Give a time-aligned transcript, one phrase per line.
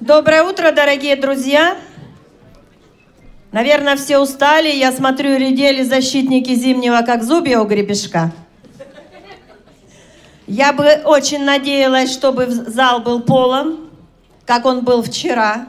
[0.00, 1.78] Доброе утро, дорогие друзья!
[3.50, 4.68] Наверное, все устали.
[4.68, 8.30] Я смотрю, редели защитники зимнего, как зубья у гребешка.
[10.46, 13.88] Я бы очень надеялась, чтобы зал был полон,
[14.44, 15.66] как он был вчера,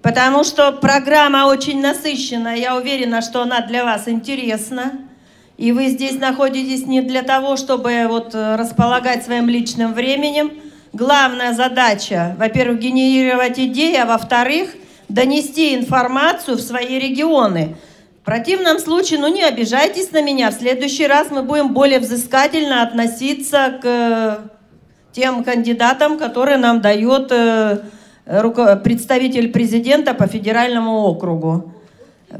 [0.00, 2.56] потому что программа очень насыщенная.
[2.56, 4.92] Я уверена, что она для вас интересна.
[5.58, 10.52] И вы здесь находитесь не для того, чтобы вот располагать своим личным временем.
[10.92, 14.70] Главная задача, во-первых, генерировать идеи, а во-вторых,
[15.08, 17.76] донести информацию в свои регионы–
[18.28, 23.78] противном случае, ну не обижайтесь на меня, в следующий раз мы будем более взыскательно относиться
[23.80, 24.36] к э,
[25.12, 27.78] тем кандидатам, которые нам дает э,
[28.84, 31.72] представитель президента по федеральному округу.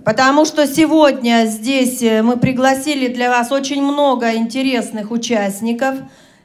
[0.05, 5.94] Потому что сегодня здесь э, мы пригласили для вас очень много интересных участников.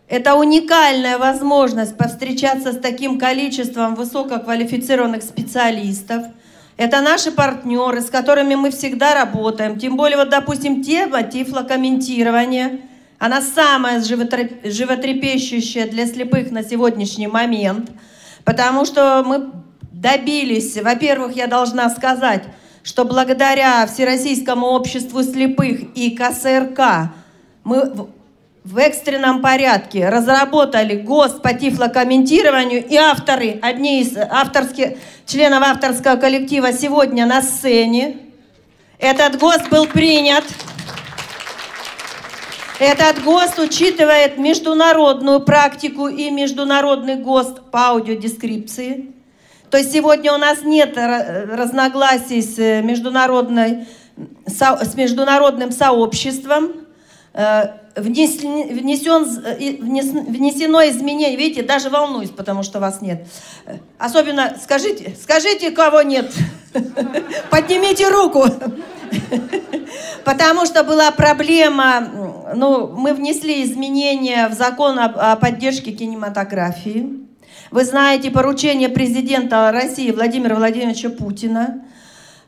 [0.07, 6.23] Это уникальная возможность повстречаться с таким количеством высококвалифицированных специалистов–
[6.75, 9.77] это наши партнеры, с которыми мы всегда работаем.
[9.77, 12.79] Тем более, вот, допустим, тема тифлокомментирования.
[13.19, 17.91] Она самая животрепещущая для слепых на сегодняшний момент.
[18.43, 19.51] Потому что мы
[19.91, 22.43] добились, во-первых, я должна сказать,
[22.81, 27.13] что благодаря Всероссийскому обществу слепых и КСРК
[27.63, 28.07] мы
[28.63, 36.71] в экстренном порядке разработали ГОСТ по тифлокомментированию, и авторы, одни из авторских, членов авторского коллектива
[36.71, 38.17] сегодня на сцене.
[38.99, 40.45] Этот ГОСТ был принят.
[42.79, 49.11] Этот ГОСТ учитывает международную практику и международный ГОСТ по аудиодескрипции.
[49.69, 53.87] То есть сегодня у нас нет разногласий с, международной,
[54.45, 56.82] с международным сообществом.
[57.33, 58.75] Э, внесен,
[60.31, 61.35] внесено изменение.
[61.35, 63.27] Видите, даже волнуюсь, потому что вас нет.
[63.97, 66.31] Особенно скажите, скажите, кого нет.
[67.49, 68.45] Поднимите руку.
[70.23, 72.07] Потому что была проблема,
[72.55, 77.19] ну, мы внесли изменения в закон о поддержке кинематографии.
[77.69, 81.83] Вы знаете поручение президента России Владимира Владимировича Путина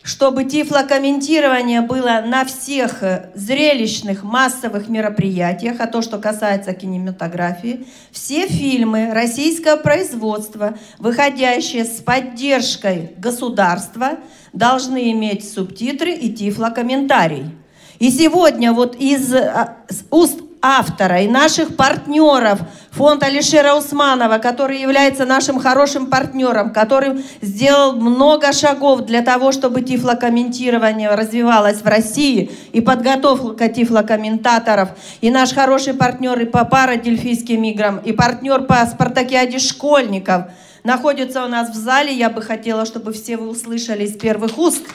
[0.05, 8.47] чтобы тифлокомментирование было на всех э, зрелищных массовых мероприятиях, а то, что касается кинематографии, все
[8.47, 14.11] фильмы российского производства, выходящие с поддержкой государства,
[14.53, 17.49] должны иметь субтитры и тифлокомментарий.
[17.97, 19.77] И сегодня вот из а,
[20.11, 22.59] уст автора и наших партнеров,
[22.95, 29.81] фонд Алишера Усманова, который является нашим хорошим партнером, который сделал много шагов для того, чтобы
[29.81, 34.89] тифлокомментирование развивалось в России и подготовка тифлокомментаторов,
[35.19, 40.45] и наш хороший партнер и по парадельфийским играм, и партнер по спартакиаде школьников
[40.83, 42.13] находится у нас в зале.
[42.13, 44.85] Я бы хотела, чтобы все вы услышали из первых уст.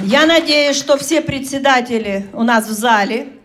[0.00, 3.39] Я надеюсь, что все председатели у нас в зале.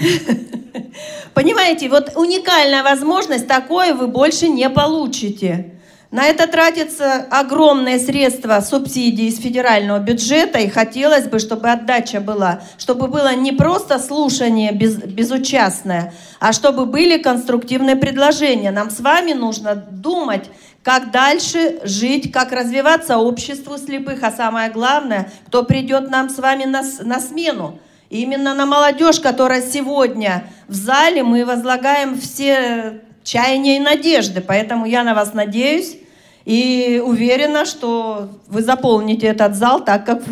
[1.34, 5.72] Понимаете, вот уникальная возможность, такое вы больше не получите.
[6.10, 12.62] На это тратятся огромные средства субсидий из федерального бюджета, и хотелось бы, чтобы отдача была,
[12.78, 18.72] чтобы было не просто слушание без, безучастное, а чтобы были конструктивные предложения.
[18.72, 20.46] Нам с вами нужно думать
[20.82, 26.64] как дальше жить, как развиваться обществу слепых, а самое главное, кто придет нам с вами
[26.64, 27.78] на, на смену.
[28.10, 34.40] Именно на молодежь, которая сегодня в зале, мы возлагаем все чаяния и надежды.
[34.40, 35.96] Поэтому я на вас надеюсь
[36.44, 40.22] и уверена, что вы заполните этот зал так, как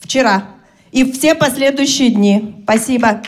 [0.00, 0.44] вчера.
[0.90, 2.54] И все последующие дни.
[2.64, 3.22] Спасибо.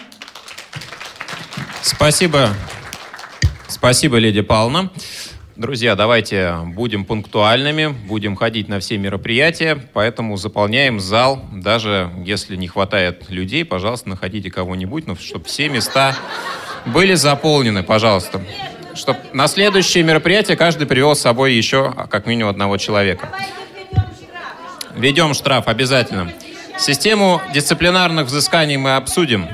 [1.83, 2.49] Спасибо.
[3.69, 4.91] Спасибо, Леди Павловна.
[5.57, 12.67] Друзья, давайте будем пунктуальными, будем ходить на все мероприятия, поэтому заполняем зал, даже если не
[12.67, 16.17] хватает людей, пожалуйста, находите кого-нибудь, но чтобы все места
[16.87, 18.43] были заполнены, пожалуйста.
[18.95, 23.31] Чтобы на следующее мероприятие каждый привел с собой еще как минимум одного человека.
[24.97, 26.33] Ведем штраф обязательно.
[26.79, 29.47] Систему дисциплинарных взысканий мы обсудим.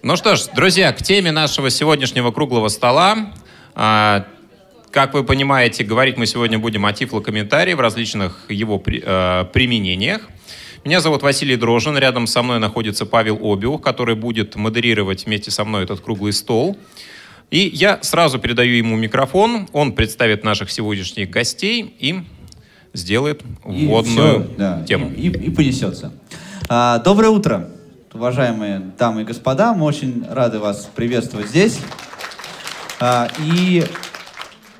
[0.00, 3.32] Ну что ж, друзья, к теме нашего сегодняшнего круглого стола.
[3.74, 4.26] А,
[4.92, 10.28] как вы понимаете, говорить мы сегодня будем о тифлокомментарии в различных его э, применениях.
[10.84, 15.64] Меня зовут Василий Дрожин, рядом со мной находится Павел Обиух, который будет модерировать вместе со
[15.64, 16.78] мной этот круглый стол.
[17.50, 22.20] И я сразу передаю ему микрофон, он представит наших сегодняшних гостей и
[22.92, 25.10] сделает вводную и все, да, тему.
[25.10, 26.12] И, и, и понесется.
[26.68, 27.68] А, доброе утро.
[28.14, 31.78] Уважаемые дамы и господа, мы очень рады вас приветствовать здесь.
[33.00, 33.84] А, и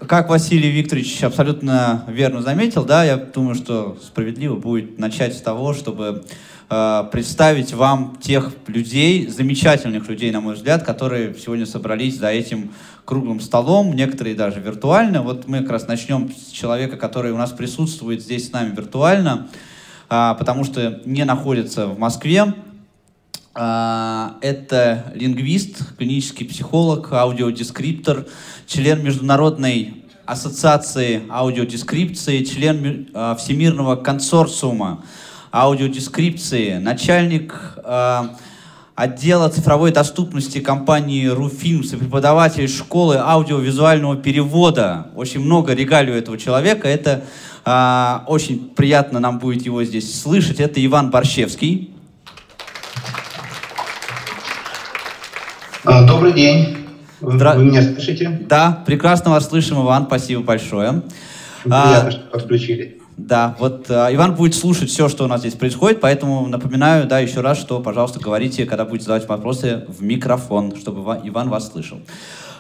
[0.06, 5.74] как Василий Викторович абсолютно верно заметил, да, я думаю, что справедливо будет начать с того,
[5.74, 6.24] чтобы
[6.70, 12.72] э, представить вам тех людей, замечательных людей, на мой взгляд, которые сегодня собрались за этим
[13.04, 15.22] круглым столом, некоторые даже виртуально.
[15.22, 19.48] Вот мы как раз начнем с человека, который у нас присутствует здесь с нами виртуально,
[20.08, 22.54] э, потому что не находится в Москве.
[23.58, 28.26] Э, это лингвист, клинический психолог, аудиодескриптор,
[28.68, 35.02] член Международной ассоциации аудиодескрипции, член э, Всемирного консорциума
[35.50, 38.28] аудиодескрипции, начальник э,
[38.94, 45.10] отдела цифровой доступности компании «Руфилмс» и преподаватель школы аудиовизуального перевода.
[45.16, 46.86] Очень много регалий у этого человека.
[46.86, 47.24] Это
[47.64, 50.60] э, очень приятно нам будет его здесь слышать.
[50.60, 51.97] Это Иван Борщевский.
[56.18, 56.76] Добрый день.
[57.20, 57.54] Здра...
[57.54, 58.40] Вы меня слышите?
[58.48, 61.02] Да, прекрасно вас слышим, Иван, спасибо большое.
[61.62, 63.00] Приятно, а, что подключили.
[63.16, 67.20] Да, вот а, Иван будет слушать все, что у нас здесь происходит, поэтому напоминаю, да,
[67.20, 72.00] еще раз, что, пожалуйста, говорите, когда будете задавать вопросы в микрофон, чтобы Иван вас слышал.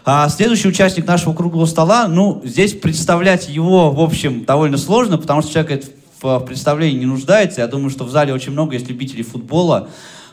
[0.04, 5.42] А следующий участник нашего круглого стола, ну, здесь представлять его, в общем, довольно сложно, потому
[5.42, 5.84] что человек
[6.22, 7.60] в представлении не нуждается.
[7.62, 9.88] Я думаю, что в зале очень много есть любителей футбола,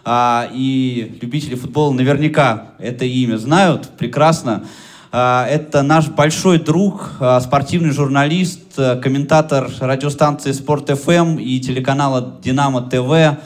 [0.06, 4.66] а, и любители футбола наверняка это имя знают прекрасно.
[5.12, 12.40] А, это наш большой друг, а, спортивный журналист, а, комментатор радиостанции Спорт ФМ и телеканала
[12.44, 13.40] Динамо ТВ.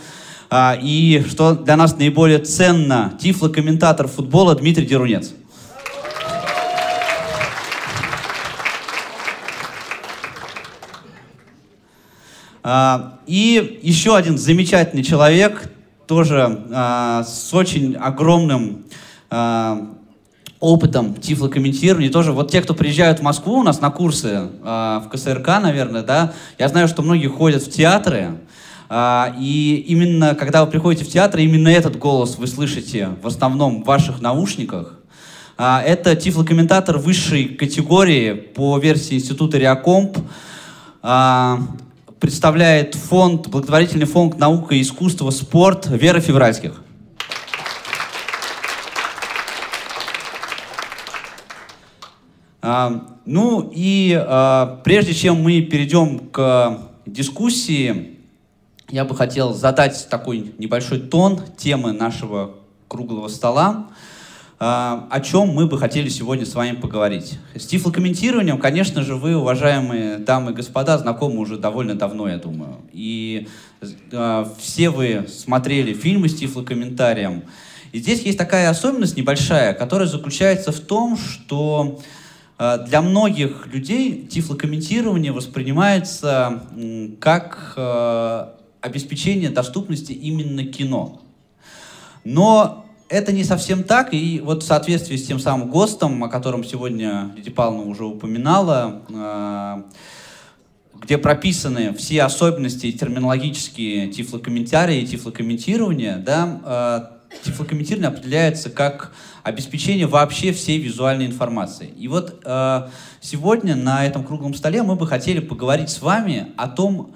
[0.50, 5.32] А, и что для нас наиболее ценно, тифлокомментатор футбола Дмитрий Дерунец.
[13.26, 15.70] И еще один замечательный человек,
[16.10, 18.86] тоже э, с очень огромным
[19.30, 19.78] э,
[20.60, 22.10] опытом тифлокомментирования.
[22.12, 26.02] Тоже вот те, кто приезжают в Москву у нас на курсы э, в КСРК, наверное,
[26.02, 28.40] да, я знаю, что многие ходят в театры,
[28.92, 33.86] и именно когда вы приходите в театр, именно этот голос вы слышите в основном в
[33.86, 34.96] ваших наушниках.
[35.60, 40.18] Это тифлокомментатор высшей категории по версии Института Реакомп.
[42.20, 46.82] Представляет фонд, благотворительный фонд «Наука и искусство, спорт» Вера Февральских.
[52.62, 58.18] А, ну и а, прежде чем мы перейдем к дискуссии,
[58.90, 62.56] я бы хотел задать такой небольшой тон темы нашего
[62.88, 63.88] круглого стола.
[64.62, 67.40] А, о чем мы бы хотели сегодня с вами поговорить.
[67.56, 72.76] С тифлокомментированием, конечно же, вы, уважаемые дамы и господа, знакомы уже довольно давно, я думаю.
[72.92, 73.48] И
[74.12, 77.44] э, все вы смотрели фильмы с тифлокомментарием.
[77.94, 82.02] И здесь есть такая особенность небольшая, которая заключается в том, что
[82.58, 88.46] э, для многих людей тифлокомментирование воспринимается э, как э,
[88.82, 91.22] обеспечение доступности именно кино.
[92.26, 96.64] Но это не совсем так, и вот в соответствии с тем самым ГОСТом, о котором
[96.64, 99.84] сегодня Лидия Павловна уже упоминала, э,
[101.02, 109.12] где прописаны все особенности терминологические тифлокомментария и тифлокомментирования, да, э, тифлокомментирование определяется как
[109.44, 111.88] обеспечение вообще всей визуальной информации.
[111.98, 112.88] И вот э,
[113.22, 117.16] сегодня на этом круглом столе мы бы хотели поговорить с вами о том,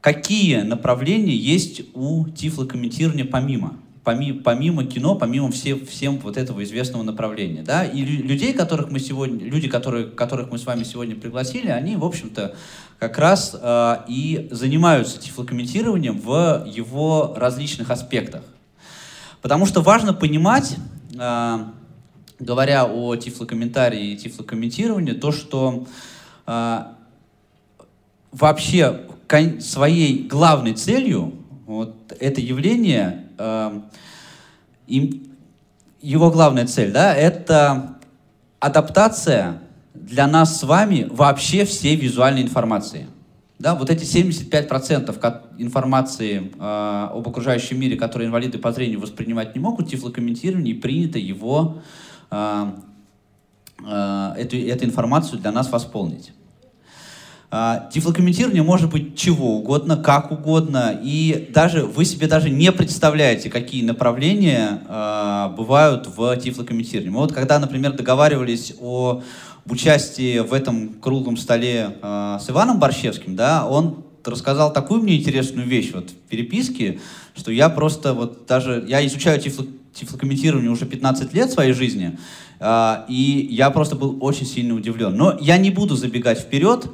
[0.00, 7.02] какие направления есть у тифлокомментирования помимо помимо, помимо кино, помимо все, всем вот этого известного
[7.02, 7.62] направления.
[7.62, 7.84] Да?
[7.84, 12.04] И людей, которых мы сегодня, люди, которые, которых мы с вами сегодня пригласили, они, в
[12.04, 12.54] общем-то,
[13.00, 18.44] как раз э, и занимаются тифлокомментированием в его различных аспектах.
[19.42, 20.76] Потому что важно понимать,
[21.18, 21.58] э,
[22.38, 25.84] говоря о тифлокомментарии и тифлокомментировании, то, что
[26.46, 26.78] э,
[28.30, 29.00] вообще
[29.58, 31.34] своей главной целью
[31.66, 35.26] вот это явление им,
[36.00, 37.96] его главная цель, да, это
[38.60, 39.60] адаптация
[39.94, 43.06] для нас с вами вообще всей визуальной информации.
[43.58, 49.60] Да, вот эти 75% информации э, об окружающем мире, которые инвалиды по зрению воспринимать не
[49.60, 51.78] могут, тифлокомментирование и принято его,
[52.30, 52.72] э,
[53.82, 56.32] э, эту, эту информацию для нас восполнить.
[57.50, 63.50] А, тифлокомментирование может быть чего угодно, как угодно, и даже вы себе даже не представляете,
[63.50, 67.10] какие направления э, бывают в тифлокомментировании.
[67.10, 69.22] Мы вот когда, например, договаривались о
[69.66, 75.16] об участии в этом круглом столе э, с Иваном Борщевским, да, он рассказал такую мне
[75.16, 77.00] интересную вещь вот в переписке,
[77.34, 82.16] что я просто вот даже, я изучаю тифло, тифлокомментирование уже 15 лет своей жизни,
[82.60, 85.16] э, и я просто был очень сильно удивлен.
[85.16, 86.88] Но я не буду забегать вперед,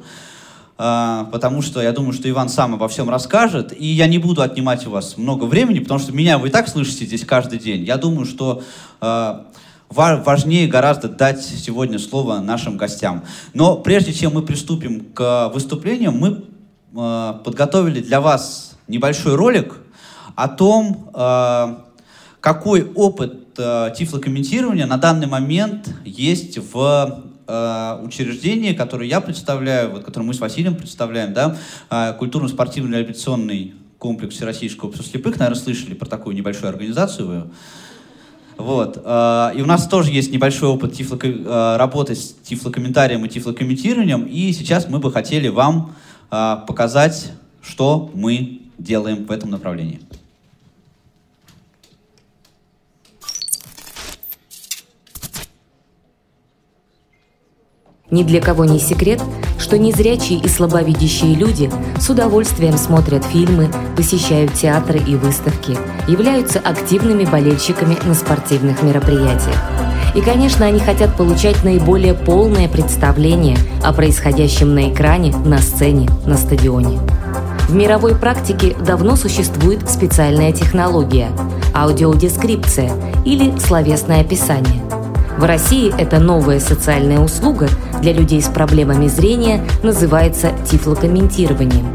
[0.83, 4.85] потому что я думаю, что Иван сам обо всем расскажет, и я не буду отнимать
[4.85, 7.85] у вас много времени, потому что меня вы и так слышите здесь каждый день.
[7.85, 8.63] Я думаю, что
[8.99, 9.39] э,
[9.89, 13.23] важнее гораздо дать сегодня слово нашим гостям.
[13.53, 16.43] Но прежде чем мы приступим к выступлениям, мы
[16.93, 19.77] э, подготовили для вас небольшой ролик
[20.35, 21.11] о том,
[22.41, 30.25] какой опыт тифлокомментирования на данный момент есть в э, учреждении, которое я представляю, вот, которое
[30.25, 31.57] мы с Василием представляем, да,
[31.89, 37.51] э, культурно-спортивный реабилитационный комплекс Всероссийского общества слепых, наверное, слышали про такую небольшую организацию.
[38.57, 39.01] Вот.
[39.03, 44.23] Э, и у нас тоже есть небольшой опыт тифло, э, работы с тифлокомментарием и тифлокомментированием,
[44.23, 45.95] и сейчас мы бы хотели вам
[46.29, 47.31] показать,
[47.61, 49.99] что мы делаем в этом направлении.
[58.13, 59.19] Ни для кого не секрет,
[59.57, 65.75] что незрячие и слабовидящие люди с удовольствием смотрят фильмы, посещают театры и выставки,
[66.07, 69.57] являются активными болельщиками на спортивных мероприятиях.
[70.13, 76.37] И, конечно, они хотят получать наиболее полное представление о происходящем на экране, на сцене, на
[76.37, 76.99] стадионе.
[77.67, 81.31] В мировой практике давно существует специальная технология–
[81.73, 82.91] аудиодескрипция
[83.25, 84.83] или словесное описание–
[85.37, 87.67] в России эта новая социальная услуга
[88.01, 91.87] для людей с проблемами зрения называется тифлокомментированием.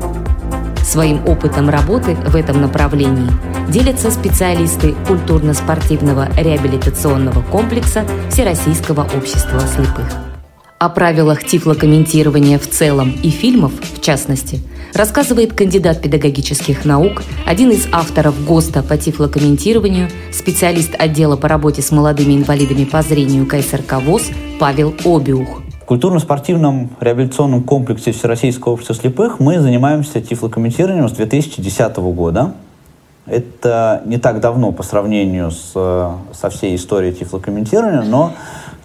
[0.83, 3.29] Своим опытом работы в этом направлении
[3.69, 10.38] делятся специалисты культурно-спортивного реабилитационного комплекса Всероссийского общества слепых.
[10.79, 14.61] О правилах тифлокомментирования в целом и фильмов в частности–
[14.95, 21.91] рассказывает кандидат педагогических наук, один из авторов ГОСТа по тифлокомментированию, специалист отдела по работе с
[21.91, 25.63] молодыми инвалидами по зрению КСРК ВОЗ Павел Обиух.
[25.83, 32.55] В культурно-спортивном реабилитационном комплексе Всероссийского общества слепых мы занимаемся тифлокомментированием с 2010 года.
[33.27, 38.33] Это не так давно по сравнению с, со всей историей тифлокомментирования, но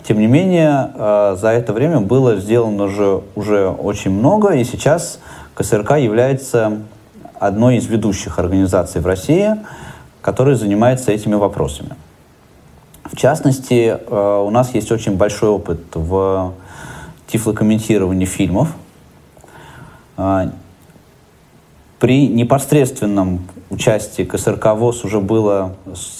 [0.07, 5.19] тем не менее э, за это время было сделано уже, уже очень много, и сейчас
[5.55, 6.79] КСРК является
[7.39, 9.55] одной из ведущих организаций в России,
[10.21, 11.91] которая занимается этими вопросами.
[13.05, 16.53] В частности, э, у нас есть очень большой опыт в
[17.27, 18.73] тифлокомментировании фильмов.
[20.17, 20.49] Э,
[21.99, 25.77] при непосредственном участии КСРК ВОЗ уже было,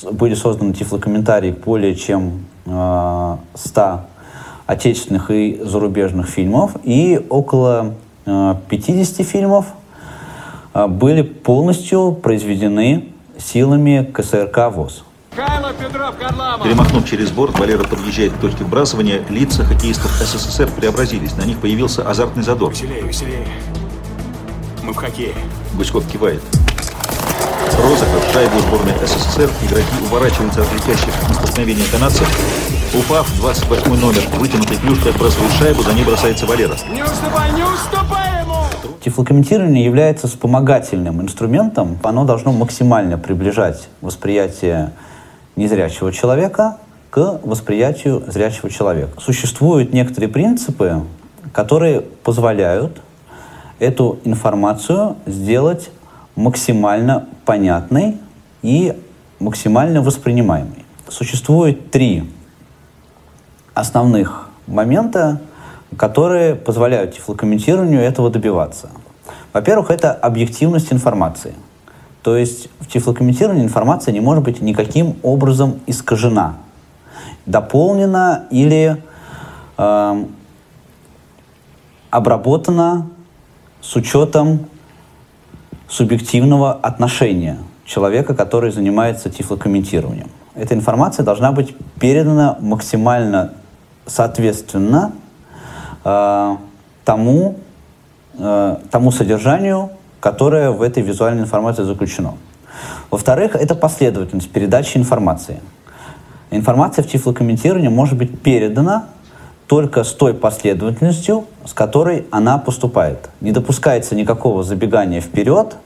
[0.10, 3.98] были созданы тифлокомментарии более чем 100 э,
[4.66, 9.66] отечественных и зарубежных фильмов, и около 50 фильмов
[10.74, 15.04] а, были полностью произведены силами КСРК ВОЗ.
[16.64, 19.22] Перемахнув через борт, Валера подъезжает к точке вбрасывания.
[19.30, 21.36] Лица хоккеистов СССР преобразились.
[21.36, 22.72] На них появился азартный задор.
[22.72, 23.48] Веселее, веселее.
[24.84, 25.34] Мы в хоккее.
[25.76, 26.42] Гуськов кивает.
[27.82, 29.50] Розыгрыш шайбу сборной СССР.
[29.64, 32.28] Игроки уворачиваются от летящих на столкновение канадцев.
[32.94, 36.76] Упав, 28 номер, вытянутой клюшкой отбрасывает шайбу, за ней бросается Валера.
[36.92, 38.56] Не уступай, не уступай ему!
[39.04, 41.98] Тифлокомментирование является вспомогательным инструментом.
[42.04, 44.92] Оно должно максимально приближать восприятие
[45.56, 46.78] незрячего человека
[47.10, 49.20] к восприятию зрячего человека.
[49.20, 51.04] Существуют некоторые принципы,
[51.52, 53.02] которые позволяют
[53.80, 55.90] эту информацию сделать
[56.36, 58.18] максимально понятной
[58.62, 58.98] и
[59.40, 60.86] максимально воспринимаемой.
[61.08, 62.30] Существует три
[63.74, 65.42] основных момента,
[65.98, 68.90] которые позволяют тифлокомментированию этого добиваться.
[69.52, 71.54] Во-первых, это объективность информации.
[72.24, 76.56] То есть в тифлокомментировании информация не может быть никаким образом искажена,
[77.46, 79.04] дополнена или
[79.78, 80.26] э,
[82.10, 83.10] обработана
[83.82, 84.68] с учетом
[85.94, 90.28] субъективного отношения человека, который занимается тифлокомментированием.
[90.56, 93.54] Эта информация должна быть передана максимально
[94.08, 95.12] соответственно
[96.04, 96.58] э,
[97.06, 97.60] тому,
[98.40, 102.34] э, тому содержанию, которое в этой визуальной информации заключено.
[103.12, 105.60] Во-вторых, это последовательность передачи информации.
[106.50, 109.10] Информация в тифлокомментировании может быть передана
[109.68, 113.30] только с той последовательностью, с которой она поступает.
[113.42, 115.78] Не допускается никакого забегания вперед,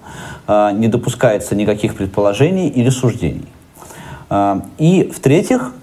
[0.48, 3.48] э, не допускается никаких предположений или суждений.
[4.30, 5.74] Э, и, в-третьих,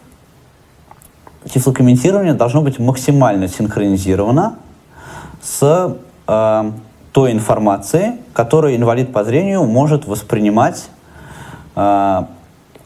[1.48, 4.56] тифлокомментирование должно быть максимально синхронизировано
[5.40, 5.96] с
[6.26, 6.72] э,
[7.12, 10.88] той информации, которую инвалид по зрению может воспринимать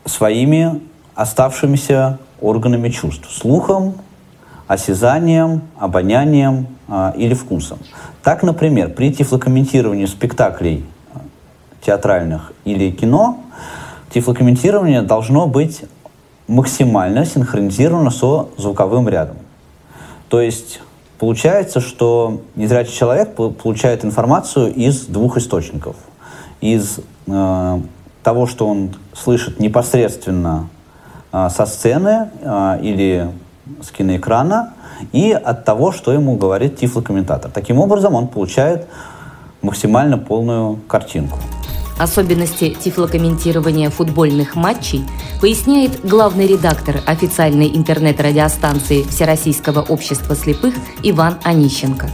[0.06, 0.80] своими
[1.14, 3.94] оставшимися органами чувств, слухом,
[4.68, 7.78] осязанием, обонянием э, или вкусом.
[8.22, 10.84] Так, например, при тифлокомментировании спектаклей
[11.80, 13.40] театральных или кино,
[14.10, 15.82] тифлокомментирование должно быть
[16.46, 19.36] максимально синхронизировано со звуковым рядом.
[20.28, 20.80] То есть
[21.18, 25.96] получается, что незрячий человек получает информацию из двух источников.
[26.60, 27.80] Из э,
[28.22, 30.68] того, что он слышит непосредственно
[31.32, 33.30] э, со сцены э, или
[33.82, 34.74] с киноэкрана,
[35.12, 37.50] и от того, что ему говорит тифлокомментатор.
[37.50, 38.86] Таким образом, он получает
[39.62, 41.38] максимально полную картинку.
[41.98, 45.04] Особенности тифлокомментирования футбольных матчей
[45.40, 52.08] поясняет главный редактор официальной интернет-радиостанции Всероссийского общества слепых Иван Онищенко.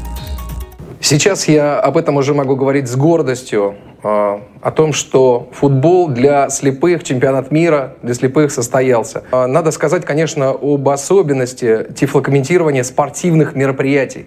[1.01, 7.03] Сейчас я об этом уже могу говорить с гордостью, о том, что футбол для слепых,
[7.05, 9.23] чемпионат мира для слепых состоялся.
[9.31, 14.27] А, надо сказать, конечно, об особенности тифлокомментирования спортивных мероприятий.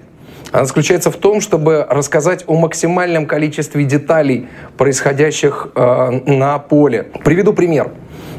[0.52, 7.08] Она заключается в том, чтобы рассказать о максимальном количестве деталей, происходящих э, на поле.
[7.24, 7.92] Приведу пример.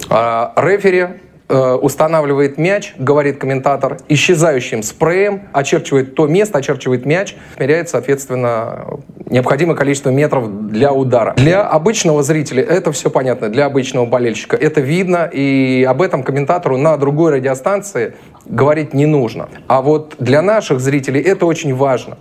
[0.08, 1.08] Рефери
[1.50, 8.98] Э, устанавливает мяч, говорит комментатор, исчезающим спреем, очерчивает то место, очерчивает мяч, меряет, соответственно,
[9.30, 11.32] необходимое количество метров для удара.
[11.38, 16.76] Для обычного зрителя это все понятно, для обычного болельщика это видно, и об этом комментатору
[16.76, 18.12] на другой радиостанции
[18.44, 19.48] говорить не нужно.
[19.68, 22.18] А вот для наших зрителей это очень важно.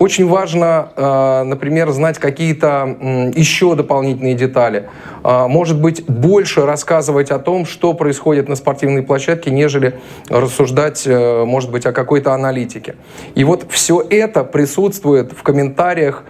[0.00, 2.96] Очень важно, э, например, знать какие-то
[3.36, 4.88] еще дополнительные детали.
[5.22, 11.44] Э, может быть, больше рассказывать о том, что происходит на спортивной площадке, нежели рассуждать, э,
[11.44, 12.94] может быть, о какой-то аналитике.
[13.34, 16.24] И вот все это присутствует в комментариях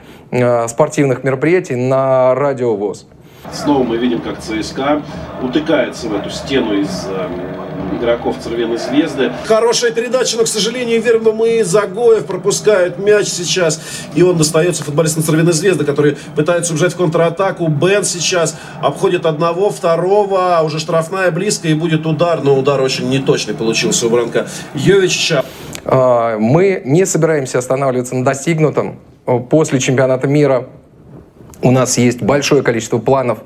[0.67, 3.07] спортивных мероприятий на Радио ВОЗ.
[3.53, 5.03] Снова мы видим, как ЦСКА
[5.43, 7.07] утыкается в эту стену из
[8.01, 9.33] игроков Цервеной Звезды.
[9.45, 13.81] Хорошая передача, но, к сожалению, верно, мы Загоев пропускает мяч сейчас.
[14.15, 17.69] И он достается футболистам Цервеной Звезды, который пытается убежать в контратаку.
[17.69, 22.43] Бен сейчас обходит одного, второго, а уже штрафная близко и будет удар.
[22.43, 25.45] Но удар очень неточный получился у Бранка Йовича.
[25.85, 29.01] А, мы не собираемся останавливаться на достигнутом.
[29.49, 30.69] После чемпионата мира
[31.63, 33.41] у нас есть большое количество планов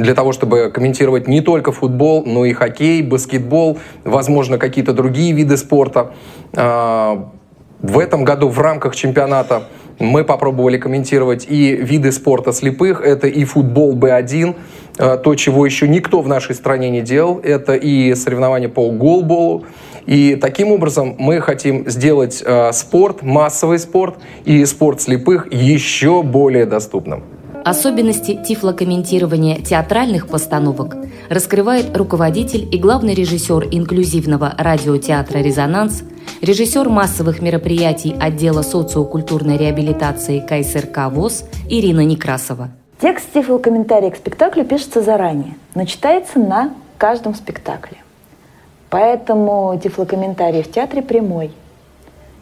[0.00, 5.56] для того, чтобы комментировать не только футбол, но и хоккей, баскетбол, возможно, какие-то другие виды
[5.56, 6.12] спорта.
[6.56, 7.30] А,
[7.80, 9.64] в этом году в рамках чемпионата
[9.98, 13.02] мы попробовали комментировать и виды спорта слепых.
[13.02, 14.56] Это и футбол Б1,
[14.98, 17.40] а, то, чего еще никто в нашей стране не делал.
[17.42, 19.64] Это и соревнования по голболу.
[20.06, 26.66] И таким образом мы хотим сделать а, спорт, массовый спорт и спорт слепых еще более
[26.66, 27.22] доступным.
[27.64, 30.96] Особенности тифлокомментирования театральных постановок
[31.28, 36.02] раскрывает руководитель и главный режиссер инклюзивного радиотеатра «Резонанс»,
[36.40, 42.70] режиссер массовых мероприятий отдела социокультурной реабилитации КСРК ВОЗ Ирина Некрасова.
[42.98, 47.98] Текст тифлокомментария к спектаклю пишется заранее, но читается на каждом спектакле.
[48.88, 51.50] Поэтому тифлокомментарий в театре прямой.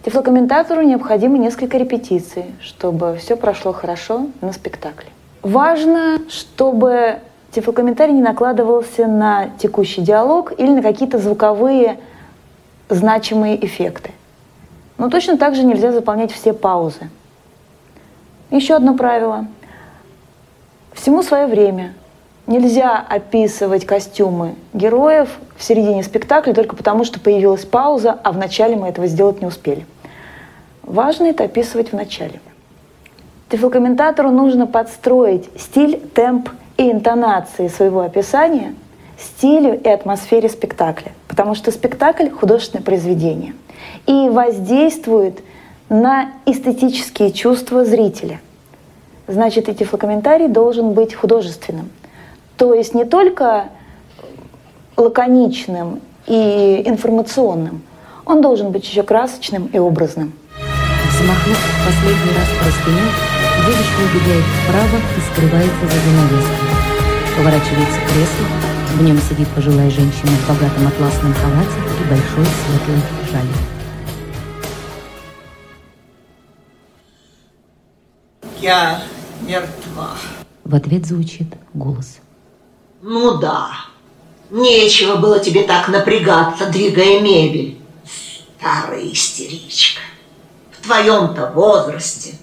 [0.09, 5.11] Тифлокомментатору необходимо несколько репетиций, чтобы все прошло хорошо на спектакле.
[5.42, 7.18] Важно, чтобы
[7.51, 12.01] тифлокомментарий не накладывался на текущий диалог или на какие-то звуковые
[12.88, 14.12] значимые эффекты.
[14.97, 17.11] Но точно так же нельзя заполнять все паузы.
[18.51, 19.44] Еще одно правило.
[20.94, 21.92] Всему свое время.
[22.47, 28.75] Нельзя описывать костюмы героев в середине спектакля только потому, что появилась пауза, а в начале
[28.75, 29.85] мы этого сделать не успели.
[30.88, 32.40] Важно это описывать в начале.
[33.51, 36.48] Тифлокомментатору нужно подстроить стиль, темп
[36.79, 38.74] и интонации своего описания
[39.18, 43.55] стилю и атмосфере спектакля, потому что спектакль— художественное произведение
[44.07, 45.40] и воздействует
[45.90, 48.40] на эстетические чувства зрителя.
[49.27, 51.90] Значит, и тифлокомментарий должен быть художественным.
[52.57, 53.66] То есть не только
[54.96, 57.83] лаконичным и информационным,
[58.24, 60.33] он должен быть еще красочным и образным.
[61.18, 63.11] Взмахнув последний раз простыней,
[63.66, 66.70] девушка убегает вправо и скрывается за занавеской.
[67.37, 68.46] Поворачивается кресло,
[68.94, 73.02] в нем сидит пожилая женщина в богатом атласном халате и большой светлой
[73.33, 73.48] шали.
[78.61, 79.02] Я
[79.40, 80.11] мертва.
[80.62, 82.18] В ответ звучит голос.
[83.02, 83.70] Ну да.
[84.50, 87.81] Нечего было тебе так напрягаться, двигая мебель.
[88.61, 90.00] Старая истеричка
[90.88, 92.35] твоем-то возрасте.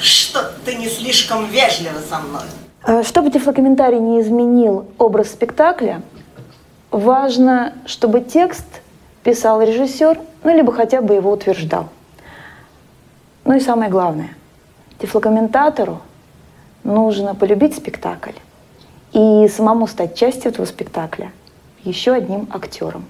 [0.00, 2.42] Что ты не слишком вежлива со мной.
[2.86, 6.02] Э, чтобы тифлокомментарий не изменил образ спектакля,
[6.90, 8.66] важно, чтобы текст
[9.22, 11.88] писал режиссер, ну, либо хотя бы его утверждал.
[13.44, 14.36] Ну и самое главное,
[14.98, 16.00] тифлокомментатору
[16.82, 18.36] нужно полюбить спектакль
[19.12, 21.32] и самому стать частью этого спектакля,
[21.84, 23.06] еще одним актером.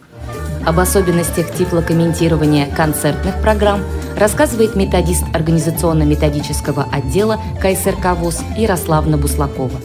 [0.66, 3.80] Об особенностях тифлокомментирования концертных программ
[4.18, 9.78] рассказывает методист организационно-методического отдела КСРК ВУЗ Ярославна Буслакова.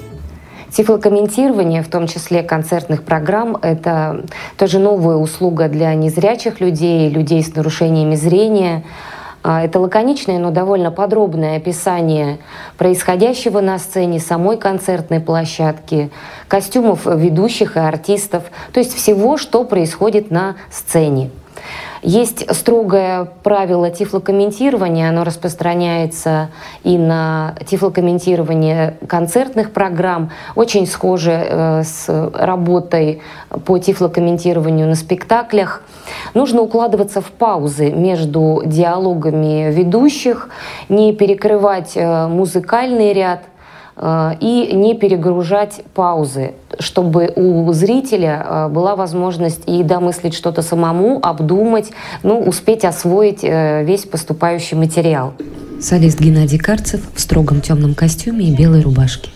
[0.71, 4.25] Тифлокомментирование, в том числе концертных программ, это
[4.57, 8.83] тоже новая услуга для незрячих людей, людей с нарушениями зрения.
[9.51, 12.37] А, это лаконичное, но довольно подробное описание
[12.77, 16.11] происходящего на сцене, самой концертной площадки,
[16.47, 21.31] костюмов ведущих и артистов, то есть всего, что происходит на сцене.
[22.01, 26.49] Есть строгое правило тифлокомментирования, оно распространяется
[26.83, 33.21] и на тифлокомментирование концертных программ, очень схоже э, с работой
[33.65, 35.83] по тифлокомментированию на спектаклях.
[36.33, 40.49] Нужно укладываться в паузы между диалогами ведущих,
[40.87, 43.41] не перекрывать э, музыкальный ряд–
[44.01, 51.91] и не перегружать паузы, чтобы у зрителя э, была возможность и домыслить что-то самому, обдумать,
[52.23, 55.33] ну, успеть освоить э, весь поступающий материал.
[55.81, 59.31] Солист Геннадий Карцев в строгом темном костюме и белой рубашке.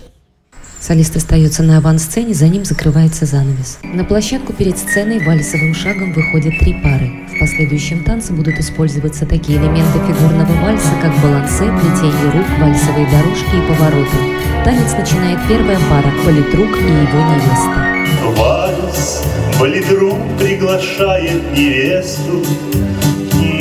[0.83, 3.77] Солист остается на авансцене, за ним закрывается занавес.
[3.83, 7.09] На площадку перед сценой вальсовым шагом выходят три пары.
[7.33, 13.55] В последующем танце будут использоваться такие элементы фигурного вальса, как балансе, плетение рук, вальсовые дорожки
[13.55, 14.17] и повороты.
[14.65, 18.41] Танец начинает первая пара– политрук и его невеста.
[18.41, 19.23] Вальс,
[19.57, 22.43] политрук приглашает невесту,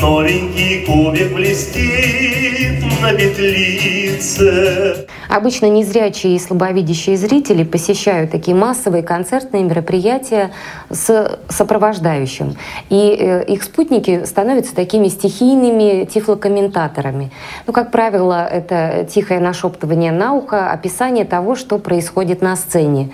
[0.03, 5.07] Новенький кубик блестит на петлице.
[5.29, 10.51] Обычно незрячие и слабовидящие зрители посещают такие массовые концертные мероприятия
[10.91, 12.57] с сопровождающим.
[12.91, 17.31] И э, их спутники становятся такими стихийными тифлокомментаторами.
[17.69, 23.13] Ну, как правило, это тихое нашептывание на ухо, описание того, что происходит на сцене.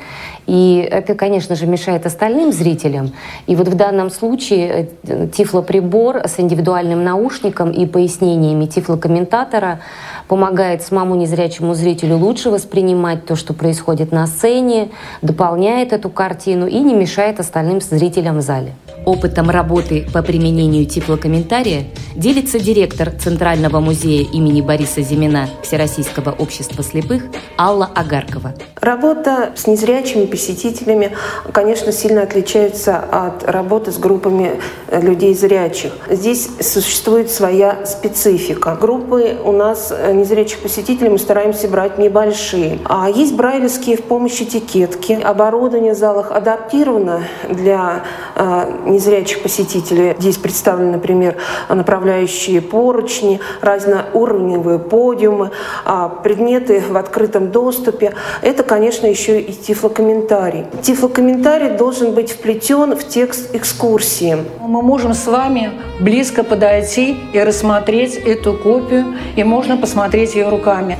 [0.48, 3.12] И это, конечно же, мешает остальным зрителям.
[3.46, 9.80] И вот в данном случае э, тифлоприбор с индивидуальным наушником и пояснениями тифлокомментатора
[10.26, 14.88] помогает самому незрячему зрителю лучше воспринимать то, что происходит на сцене,
[15.20, 18.72] дополняет эту картину и не мешает остальным зрителям в зале.
[19.09, 27.23] Опытом работы по применению тифлокомментария делится директор Центрального музея имени Бориса Зимина Всероссийского общества слепых
[27.57, 28.53] Алла Агаркова.
[28.79, 31.12] Работа с незрячими посетителями,
[31.53, 35.92] конечно, сильно отличается от работы с группами э, людей зрячих.
[36.11, 38.77] Здесь существует своя специфика.
[38.79, 42.79] Группы у нас э, незрячих посетителей мы стараемся брать небольшие.
[42.85, 45.12] А есть брайлевские в помощь этикетки.
[45.12, 48.05] Оборудование в залах адаптировано для
[48.37, 50.16] э, незрячих посетителей.
[50.18, 51.37] Здесь представлены, например,
[51.68, 55.52] направляющие поручни, разноуровневые подиумы,
[55.84, 58.14] а предметы в открытом доступе.
[58.42, 60.66] Это, конечно, еще и тифлокомментарий.
[60.82, 64.37] Тифлокомментарий должен быть вплетен в текст экскурсии.
[64.61, 70.98] Мы можем с вами близко подойти и рассмотреть эту копию, и можно посмотреть ее руками.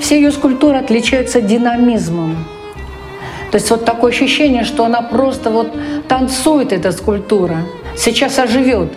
[0.00, 2.55] Все ее скульптуры отличаются динамизмом.
[3.56, 5.72] То есть вот такое ощущение, что она просто вот
[6.08, 7.60] танцует, эта скульптура,
[7.96, 8.92] сейчас оживет.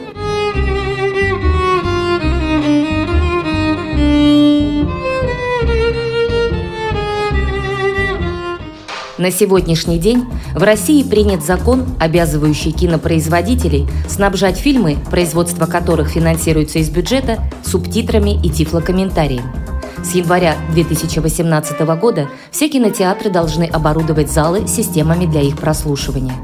[9.17, 16.89] На сегодняшний день в России принят закон, обязывающий кинопроизводителей снабжать фильмы, производство которых финансируется из
[16.89, 19.59] бюджета, субтитрами и тифлокомментарием.
[20.03, 26.35] С января 2018 года все кинотеатры должны оборудовать залы системами для их прослушивания.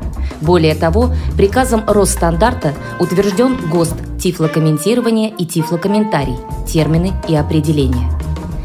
[0.41, 6.37] Более того, приказом Росстандарта утвержден ГОСТ тифлокомментирование и тифлокомментарий,
[6.67, 8.09] термины и определения.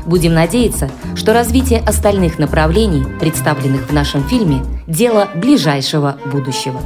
[0.06, 6.80] Будем надеяться, что развитие остальных направлений, представленных в нашем фильме, дело ближайшего будущего.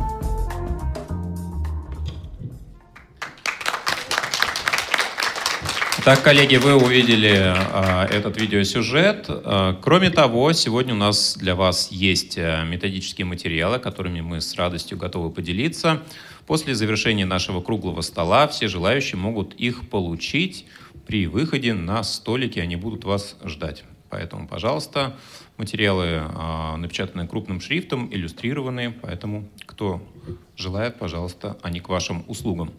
[6.04, 9.24] Так, коллеги, вы увидели э, этот видеосюжет.
[9.26, 14.54] Э, кроме того, сегодня у нас для вас есть э, методические материалы, которыми мы с
[14.54, 16.02] радостью готовы поделиться.
[16.46, 20.66] После завершения нашего круглого стола все желающие могут их получить
[21.06, 23.84] при выходе на столики, они будут вас ждать.
[24.10, 25.16] Поэтому, пожалуйста,
[25.56, 30.06] материалы э, напечатаны крупным шрифтом, иллюстрированные, поэтому кто
[30.54, 32.74] желает, пожалуйста, они к вашим услугам.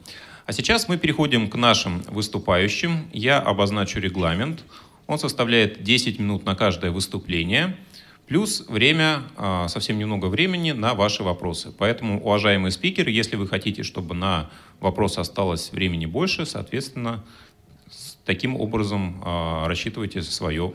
[0.45, 3.10] А сейчас мы переходим к нашим выступающим.
[3.12, 4.63] Я обозначу регламент.
[5.08, 7.75] Он составляет 10 минут на каждое выступление,
[8.27, 11.73] плюс время, а, совсем немного времени на ваши вопросы.
[11.75, 17.23] Поэтому, уважаемые спикеры, если вы хотите, чтобы на вопросы осталось времени больше, соответственно,
[18.23, 20.73] таким образом а, рассчитывайте свое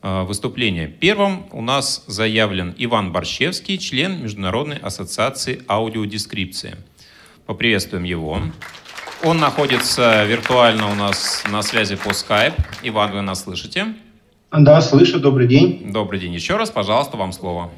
[0.00, 0.88] а, выступление.
[0.88, 6.76] Первым у нас заявлен Иван Борщевский, член Международной ассоциации аудиодескрипции.
[7.46, 8.38] Поприветствуем его.
[9.24, 12.54] Он находится виртуально у нас на связи по Skype.
[12.82, 13.86] Иван, вы нас слышите?
[14.50, 15.20] Да, слышу.
[15.20, 15.92] Добрый день.
[15.92, 16.34] Добрый день.
[16.34, 17.70] Еще раз, пожалуйста, вам слово.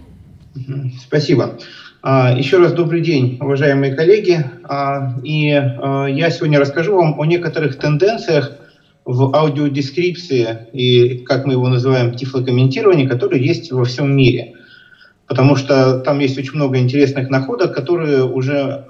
[1.01, 1.59] Спасибо.
[2.03, 4.45] А, еще раз добрый день, уважаемые коллеги.
[4.65, 8.53] А, и я сегодня расскажу вам о некоторых тенденциях,
[9.05, 14.55] в аудиодескрипции и, как мы его называем, тифлокомментировании, которое есть во всем мире.
[15.27, 18.87] Потому что там есть очень много интересных находок, которые уже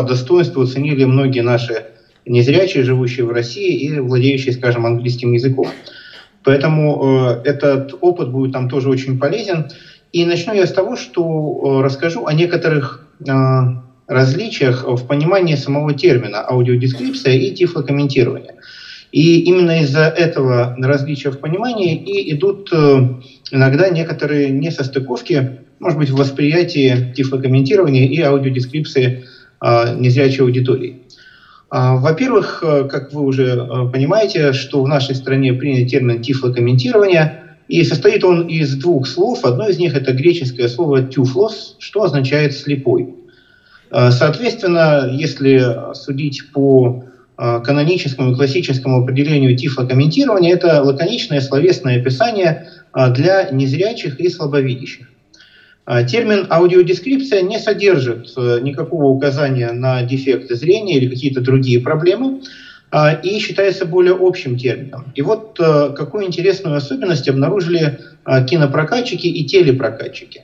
[0.00, 1.84] по достоинству оценили многие наши
[2.26, 5.68] незрячие, живущие в России и владеющие, скажем, английским языком.
[6.42, 9.66] Поэтому э, этот опыт будет там тоже очень полезен.
[10.12, 13.32] И начну я с того, что э, расскажу о некоторых э,
[14.06, 18.54] различиях в понимании самого термина аудиодескрипция и тифлокомментирование.
[19.12, 23.08] И именно из-за этого различия в понимании и идут э,
[23.50, 29.24] иногда некоторые несостыковки, может быть, в восприятии тифлокомментирования и аудиодескрипции
[29.96, 31.02] незрячей аудитории.
[31.68, 37.84] А, во-первых, э, как вы уже понимаете, что в нашей стране принят термин тифлокомментирование, и
[37.84, 39.44] состоит он из двух слов.
[39.44, 43.14] Одно из них это греческое слово «тюфлос», что означает «слепой».
[43.92, 47.04] Соответственно, если судить по
[47.42, 55.08] Э, каноническому и классическому определению тифлокомментирования, это лаконичное словесное описание э, для незрячих и слабовидящих.
[55.90, 62.42] Э, термин аудиодескрипция не содержит никакого указания на дефекты зрения или какие-то другие проблемы
[63.22, 65.12] и считается более общим термином.
[65.14, 70.42] И вот какую интересную особенность обнаружили кинопрокатчики и телепрокатчики.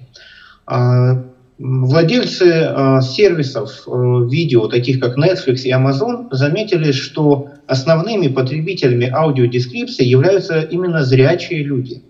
[1.58, 3.90] Владельцы э, сервисов э,
[4.30, 12.02] видео, таких как Netflix и Amazon, заметили, что основными потребителями аудиодескрипции являются именно зрячие люди.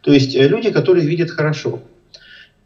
[0.00, 1.80] То есть э, люди, которые видят хорошо.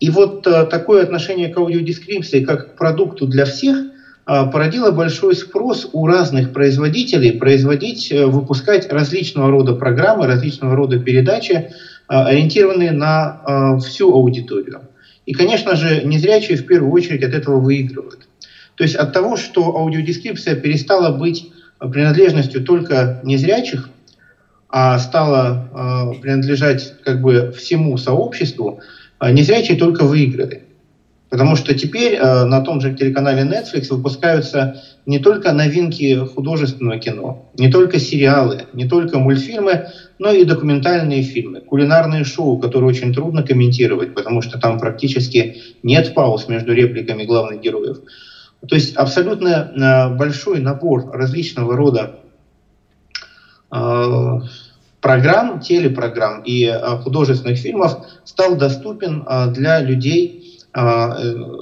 [0.02, 5.36] И вот э, такое отношение к аудиодескрипции как к продукту для всех э, породило большой
[5.36, 11.70] спрос у разных производителей производить, э, выпускать различного рода программы, различного рода передачи,
[12.08, 14.80] ориентированные на всю аудиторию.
[15.24, 18.26] И, конечно же, незрячие в первую очередь от этого выигрывают.
[18.74, 23.88] То есть от того, что аудиодескрипция перестала быть принадлежностью только незрячих,
[24.68, 28.80] а стала принадлежать как бы всему сообществу,
[29.30, 30.64] незрячие только выиграли.
[31.32, 37.50] Потому что теперь э, на том же телеканале Netflix выпускаются не только новинки художественного кино,
[37.56, 39.86] не только сериалы, не только мультфильмы,
[40.18, 46.12] но и документальные фильмы, кулинарные шоу, которые очень трудно комментировать, потому что там практически нет
[46.12, 48.00] пауз между репликами главных героев.
[48.68, 52.20] То есть абсолютно э, большой набор различного рода
[53.72, 53.76] э,
[55.12, 60.32] программ, телепрограмм и э, художественных фильмов стал доступен э, для людей,
[60.74, 61.08] э,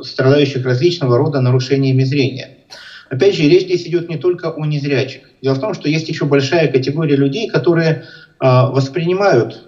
[0.03, 2.51] страдающих различного рода нарушениями зрения.
[3.09, 5.33] Опять же, речь здесь идет не только о незрячих.
[5.43, 7.99] Дело в том, что есть еще большая категория людей, которые
[8.39, 9.67] воспринимают,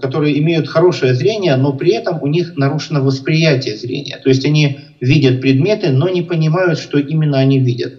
[0.00, 4.16] которые имеют хорошее зрение, но при этом у них нарушено восприятие зрения.
[4.22, 7.92] То есть они видят предметы, но не понимают, что именно они видят.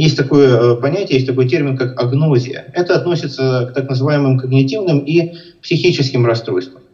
[0.00, 2.64] Есть такое э, понятие, есть такой термин, как агнозия.
[2.72, 6.84] Это относится к так называемым когнитивным и психическим расстройствам.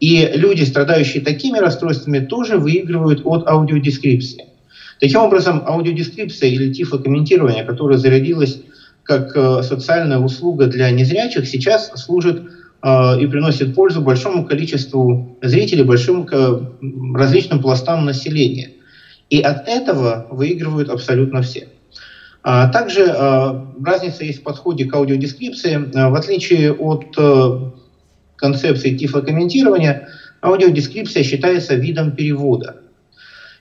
[0.00, 4.46] И люди, страдающие такими расстройствами, тоже выигрывают от аудиодескрипции.
[4.98, 8.62] Таким образом, аудиодескрипция или тифлокомментирование, которое зарядилось
[9.02, 12.40] как э, социальная услуга для незрячих, сейчас служит
[12.82, 16.26] э, и приносит пользу большому количеству зрителей, большим
[17.14, 18.70] различным пластам населения.
[19.28, 21.68] И от этого выигрывают абсолютно все.
[22.42, 25.76] А также э, разница есть в подходе к аудиодескрипции.
[25.76, 27.16] В отличие от
[28.36, 30.08] концепции тифлокомментирования,
[30.40, 32.76] аудиодескрипция считается видом перевода.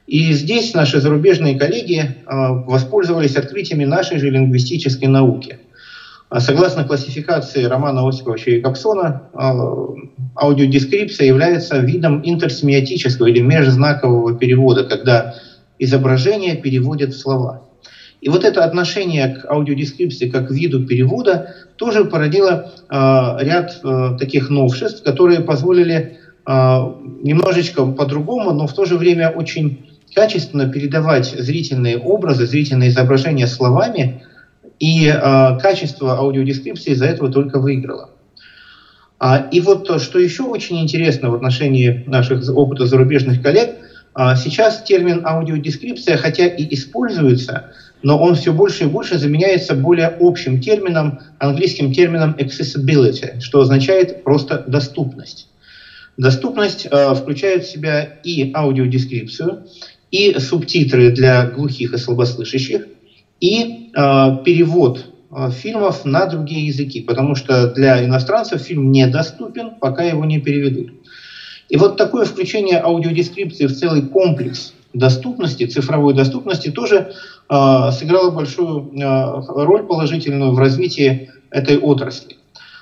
[0.08, 5.60] И здесь наши зарубежные коллеги э, воспользовались открытиями нашей же лингвистической науки.
[6.30, 9.38] А согласно классификации Романа Осиповича и Капсона, э,
[10.36, 15.36] аудиодескрипция является видом интерсемиотического или межзнакового перевода, когда
[15.78, 17.67] изображение переводят в слова.
[18.22, 22.96] И вот это отношение к аудиодескрипции как к виду перевода тоже породило э,
[23.46, 26.52] ряд э, таких новшеств, которые позволили э,
[27.24, 34.24] немножечко по-другому, но в то же время очень качественно передавать зрительные образы, зрительные изображения словами,
[34.80, 38.10] и э, качество аудиодескрипции из-за этого только выиграло.
[39.20, 43.78] А, и вот что еще очень интересно в отношении наших опыта зарубежных коллег,
[44.14, 50.16] а, сейчас термин аудиодескрипция, хотя и используется, но он все больше и больше заменяется более
[50.20, 55.50] общим термином, английским термином accessibility, что означает просто доступность.
[56.18, 59.68] Доступность э, включает в себя и аудиодескрипцию,
[60.10, 62.88] и субтитры для глухих и слабослышащих,
[63.40, 70.04] и э, перевод э, фильмов на другие языки, потому что для иностранцев фильм недоступен, пока
[70.04, 70.92] его не переведут.
[71.70, 77.12] И вот такое включение аудиодескрипции в целый комплекс доступности, цифровой доступности, тоже
[77.50, 82.38] э, сыграло большую э, роль положительную в развитии этой отрасли.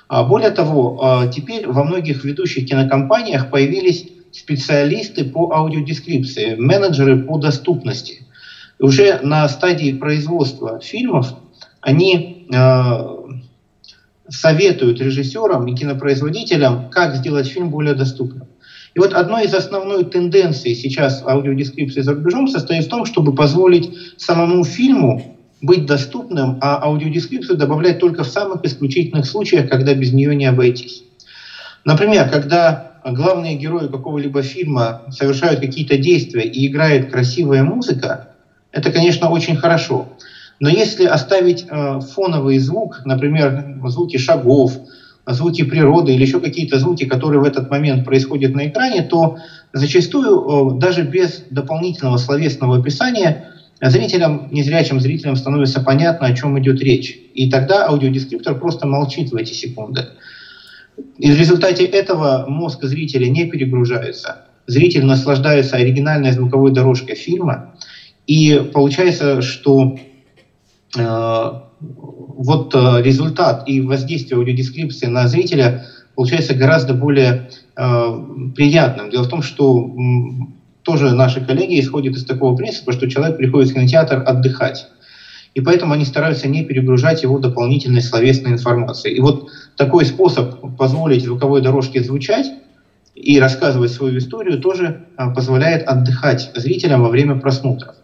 [0.08, 7.38] А более того, а, теперь во многих ведущих кинокомпаниях появились специалисты по аудиодескрипции, менеджеры по
[7.38, 8.24] доступности.
[8.78, 11.34] И уже на стадии производства фильмов
[11.80, 13.16] они а,
[14.28, 18.48] советуют режиссерам и кинопроизводителям, как сделать фильм более доступным.
[18.96, 23.90] И вот одной из основных тенденций сейчас аудиодескрипции за рубежом состоит в том, чтобы позволить
[24.16, 25.20] самому фильму
[25.60, 31.04] быть доступным, а аудиодескрипцию добавлять только в самых исключительных случаях, когда без нее не обойтись.
[31.84, 38.28] Например, когда главные герои какого-либо фильма совершают какие-то действия и играет красивая музыка,
[38.72, 40.08] это, конечно, очень хорошо.
[40.58, 44.72] Но если оставить э, фоновый звук, например, звуки шагов,
[45.26, 49.38] звуки природы или еще какие-то звуки, которые в этот момент происходят на экране, то
[49.72, 56.80] зачастую э, даже без дополнительного словесного описания зрителям, незрячим зрителям становится понятно, о чем идет
[56.80, 57.18] речь.
[57.34, 60.06] И тогда аудиодескриптор просто молчит в эти секунды.
[61.18, 64.46] И в результате этого мозг зрителя не перегружается.
[64.66, 67.74] Зритель наслаждается оригинальной звуковой дорожкой фильма.
[68.26, 69.98] И получается, что
[70.96, 79.10] э, вот э, результат и воздействие аудиодескрипции на зрителя получается гораздо более э, приятным.
[79.10, 79.90] Дело в том, что
[80.82, 84.88] тоже наши коллеги исходят из такого принципа, что человек приходит в кинотеатр отдыхать.
[85.54, 89.16] И поэтому они стараются не перегружать его дополнительной словесной информацией.
[89.16, 92.52] И вот такой способ позволить звуковой дорожке звучать
[93.14, 97.94] и рассказывать свою историю тоже а, позволяет отдыхать зрителям во время просмотра.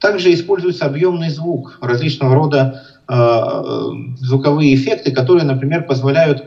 [0.00, 6.44] Также используется объемный звук, различного рода э, звуковые эффекты, которые, например, позволяют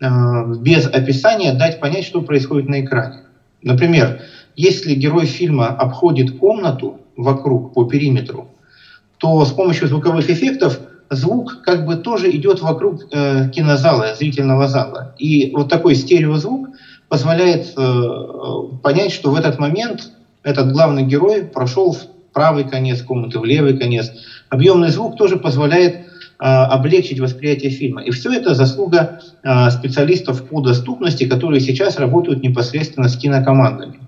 [0.00, 0.06] э,
[0.60, 3.22] без описания дать понять, что происходит на экране.
[3.62, 4.20] Например,
[4.54, 8.48] если герой фильма обходит комнату вокруг по периметру,
[9.18, 10.78] то с помощью звуковых эффектов
[11.10, 15.14] звук как бы тоже идет вокруг э, кинозала, зрительного зала.
[15.18, 16.68] И вот такой стереозвук
[17.08, 18.02] позволяет э,
[18.82, 20.10] понять, что в этот момент
[20.42, 24.12] этот главный герой прошел в правый конец комнаты, в левый конец.
[24.50, 26.02] Объемный звук тоже позволяет э,
[26.38, 28.02] облегчить восприятие фильма.
[28.02, 34.00] И все это заслуга э, специалистов по доступности, которые сейчас работают непосредственно с кинокомандами.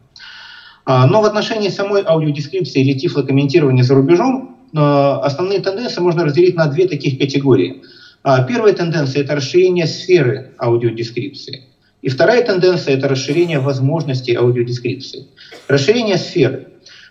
[0.85, 6.55] А, но в отношении самой аудиодескрипции или тифлокомментирования за рубежом а, основные тенденции можно разделить
[6.55, 7.83] на две таких категории.
[8.23, 11.63] А, первая тенденция– это расширение сферы аудиодескрипции.
[12.03, 15.29] И вторая тенденция– это расширение возможностей аудиодескрипции.
[15.67, 16.67] Расширение сферы.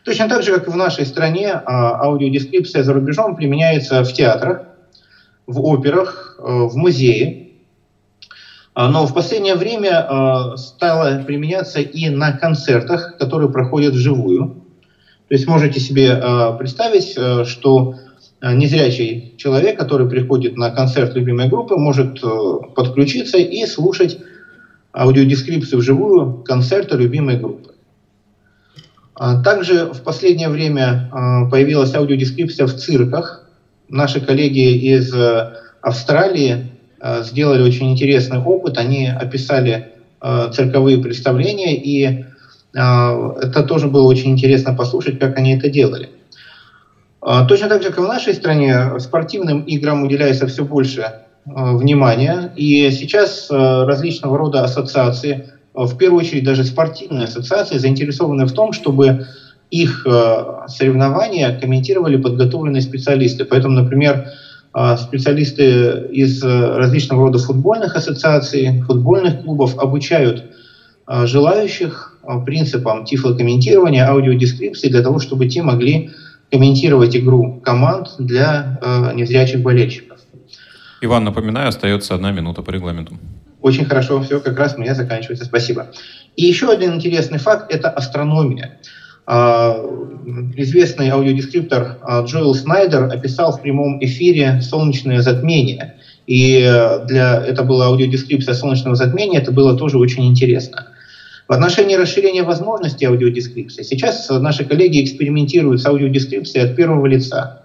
[0.08, 4.62] Точно так же, как и в нашей стране, аудиодескрипция за рубежом применяется в театрах,
[5.46, 7.50] в операх, в музее,
[8.74, 14.64] а, но в последнее время а, стало применяться и на концертах, которые проходят вживую.
[15.28, 17.96] То есть можете себе а, представить, что
[18.42, 22.22] незрячий человек, который приходит на концерт любимой группы, может
[22.76, 24.20] подключиться и слушать
[24.94, 27.74] аудиодескрипцию вживую концерта любимой группы.
[29.18, 31.10] Также в последнее время
[31.50, 33.50] появилась аудиодескрипция в цирках.
[33.90, 35.12] Наши коллеги из
[35.82, 38.78] Австралии Э, сделали очень интересный опыт.
[38.78, 42.24] Они описали э, цирковые представления, и э,
[42.74, 46.10] это тоже было очень интересно послушать, как они это делали.
[47.50, 52.54] Точно так же, как в нашей стране, спортивным играм уделяется все больше внимания.
[52.56, 55.52] И сейчас различного рода ассоциации,
[55.86, 59.26] в первую очередь даже спортивные ассоциации, заинтересованы в том, чтобы
[59.70, 60.08] их
[60.68, 63.46] соревнования комментировали подготовленные специалисты.
[63.46, 64.26] Поэтому, например,
[64.74, 70.46] а, специалисты из э, различного рода футбольных ассоциаций, футбольных клубов обучают
[71.10, 76.10] желающих принципам тифлокомментирования, аудиодескрипции для того, чтобы те могли
[76.52, 78.78] комментировать игру команд для
[79.16, 80.20] незрячих болельщиков.
[81.00, 83.18] Иван, напоминаю, остается одна минута по регламенту.
[83.62, 85.46] Очень хорошо, все, как раз у меня заканчивается.
[85.46, 85.92] Спасибо.
[86.36, 88.80] И еще один интересный факт– это астрономия.
[90.56, 95.96] известный аудиодескриптор Джоэл Снайдер описал в прямом эфире солнечное затмение.
[96.28, 96.60] И
[97.08, 100.88] для, это была аудиодескрипция солнечного затмения, это было тоже очень интересно.
[101.48, 107.64] В отношении расширения возможностей аудиодескрипции, сейчас наши коллеги экспериментируют с аудиодескрипцией от первого лица,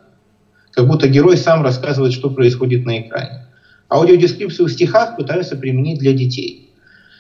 [0.72, 3.46] как будто герой сам рассказывает, что происходит на экране.
[3.92, 6.70] Аудиодескрипцию в стихах пытаются применить для детей.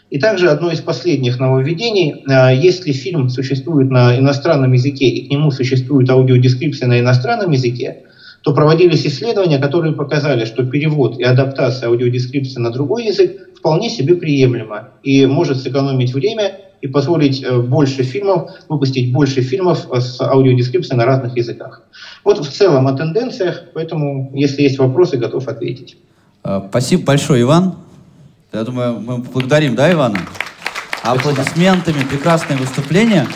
[0.08, 5.30] И также одно из последних нововведений, а, если фильм существует на иностранном языке и к
[5.30, 8.04] нему существует аудиодескрипция на иностранном языке,
[8.42, 14.14] то проводились исследования, которые показали, что перевод и адаптация аудиодескрипции на другой язык вполне себе
[14.16, 20.98] приемлемо и может сэкономить время и позволить э, больше фильмов, выпустить больше фильмов с аудиодескрипцией
[20.98, 21.82] на разных языках.
[22.24, 25.96] Вот в целом о тенденциях, поэтому, если есть вопросы, готов ответить.
[26.42, 27.76] А, спасибо большое, Иван.
[28.52, 30.18] Я думаю, мы благодарим, да, Ивана?
[31.02, 33.26] Аплодисментами, прекрасное выступление.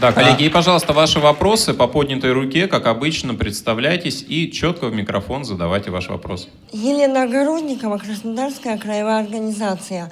[0.00, 0.46] Да, коллеги, а...
[0.46, 5.90] и, пожалуйста, ваши вопросы по поднятой руке, как обычно, представляйтесь и четко в микрофон задавайте
[5.90, 6.48] ваш вопрос.
[6.72, 10.10] Елена Огородникова, Краснодарская краевая организация.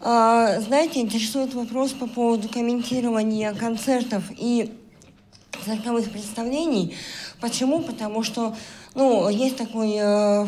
[0.00, 4.72] А, знаете, интересует вопрос по поводу комментирования концертов и
[5.64, 6.94] цирковых представлений.
[7.40, 7.80] Почему?
[7.80, 8.54] Потому что
[8.94, 10.46] ну, есть такой, э,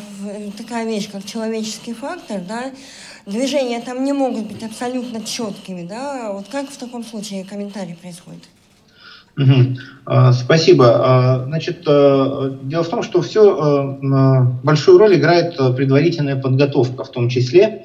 [0.57, 2.73] такая вещь, как человеческий фактор, да,
[3.27, 8.45] движения там не могут быть абсолютно четкими, да, вот как в таком случае комментарий происходит?
[9.39, 10.33] Угу.
[10.33, 10.87] Спасибо.
[10.87, 17.11] А, значит, э, дело в том, что все э, большую роль играет предварительная подготовка в
[17.11, 17.85] том числе.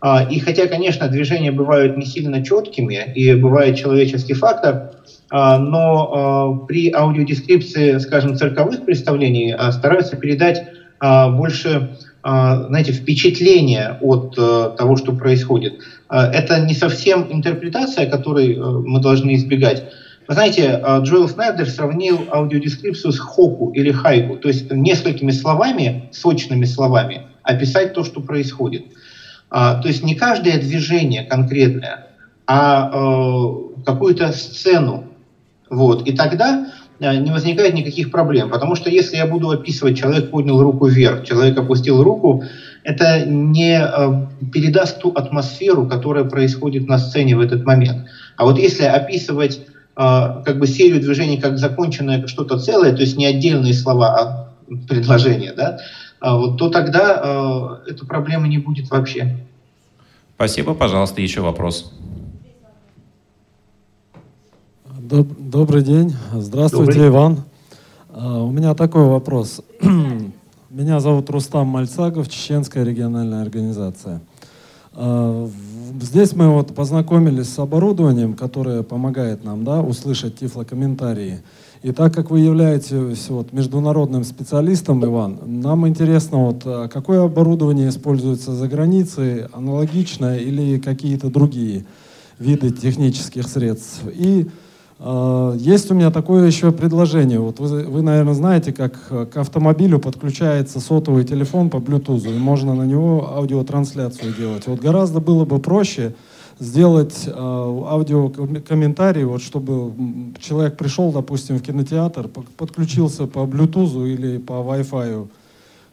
[0.00, 4.92] А, и хотя, конечно, движения бывают не сильно четкими и бывает человеческий фактор, а,
[5.30, 10.62] но при аудиодескрипции, скажем, цирковых представлений стараются передать
[11.00, 15.78] больше знаете, впечатление от того, что происходит.
[16.10, 19.84] Это не совсем интерпретация, которой мы должны избегать,
[20.30, 26.08] вы знаете, а, Джоэл Снайдер сравнил аудиодескрипцию с хоку или хайку, то есть несколькими словами,
[26.12, 28.84] сочными словами, описать то, что происходит.
[29.50, 32.06] А, то есть не каждое движение конкретное,
[32.46, 35.08] а э, какую-то сцену.
[35.70, 36.06] Вот.
[36.06, 36.66] И тогда
[36.98, 38.50] э, не возникает никаких проблем.
[38.50, 42.44] Потому что если я буду описывать, человек поднял руку вверх, человек опустил руку,
[42.82, 48.08] это не э, передаст ту атмосферу, которая происходит на сцене в этот момент.
[48.36, 49.60] А вот если описывать
[49.96, 54.50] а, как бы серию движений как законченное что-то целое, то есть не отдельные слова, а
[54.88, 55.78] предложения, да,
[56.20, 59.36] то тогда э, этой не будет вообще.
[60.36, 60.72] Спасибо.
[60.72, 61.92] Пожалуйста, еще вопрос.
[65.10, 66.14] Доб добрый день.
[66.32, 67.08] Здравствуйте, добрый.
[67.08, 67.40] Иван.
[68.10, 69.60] Uh, у меня такой вопрос.
[70.70, 74.20] Меня зовут Рустам Мальцагов, Чеченская региональная организация.
[74.92, 75.50] Uh,
[76.00, 81.40] здесь мы вот познакомились с оборудованием, которое помогает нам да, услышать тифлокомментарии.
[81.82, 87.88] И так как вы являетесь вот, международным специалистом, Иван, нам интересно, вот, а какое оборудование
[87.88, 91.84] используется за границей, аналогичное или какие-то другие
[92.38, 94.02] виды технических средств.
[94.06, 94.48] И
[95.58, 97.40] есть у меня такое еще предложение.
[97.40, 102.74] Вот вы, вы, наверное, знаете, как к автомобилю подключается сотовый телефон по Bluetooth, и можно
[102.74, 104.66] на него аудиотрансляцию делать.
[104.66, 106.14] Вот гораздо было бы проще
[106.58, 109.92] сделать э, аудиокомментарий, вот чтобы
[110.38, 115.28] человек пришел, допустим, в кинотеатр, подключился по Bluetooth или по Wi-Fi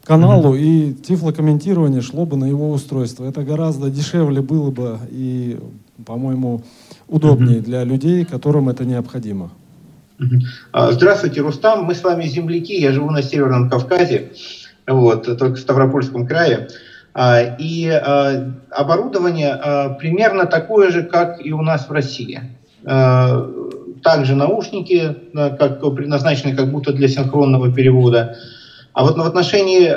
[0.04, 0.60] каналу, mm-hmm.
[0.60, 3.24] и тифлокомментирование шло бы на его устройство.
[3.24, 5.58] Это гораздо дешевле было бы и,
[6.04, 6.62] по-моему,
[7.08, 9.50] удобнее для людей, которым это необходимо.
[10.20, 10.92] Mm-hmm.
[10.92, 11.84] Здравствуйте, Рустам.
[11.84, 12.80] Мы с вами земляки.
[12.80, 14.32] Я живу на Северном Кавказе,
[14.86, 16.68] вот, только в Ставропольском крае.
[17.14, 22.40] А, и а, оборудование а, примерно такое же, как и у нас в России.
[22.84, 28.36] Также наушники, как предназначены как будто для синхронного перевода.
[28.92, 29.90] А вот в отношении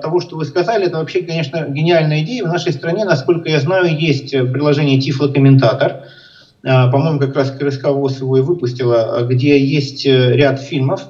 [0.00, 2.44] того, что вы сказали, это вообще, конечно, гениальная идея.
[2.44, 6.04] В нашей стране, насколько я знаю, есть приложение Тифлокомментатор.
[6.62, 11.02] По-моему, как раз КРСК ВОЗ его и выпустила, где есть э, ряд фильмов,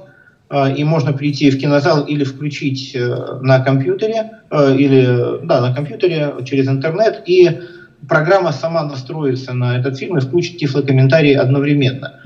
[0.51, 5.75] а, и можно прийти в кинозал или включить э, на компьютере, э, или да, на
[5.75, 7.61] компьютере через интернет, и
[8.09, 12.21] программа сама настроится на этот фильм и включит тифлокомментарии одновременно.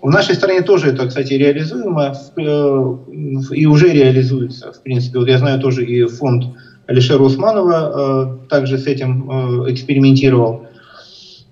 [0.00, 4.72] В нашей стране тоже это, кстати, реализуемо и уже реализуется.
[4.72, 6.44] В принципе, вот я знаю тоже и фонд
[6.86, 9.28] Алишера Усманова также с этим
[9.68, 10.67] экспериментировал.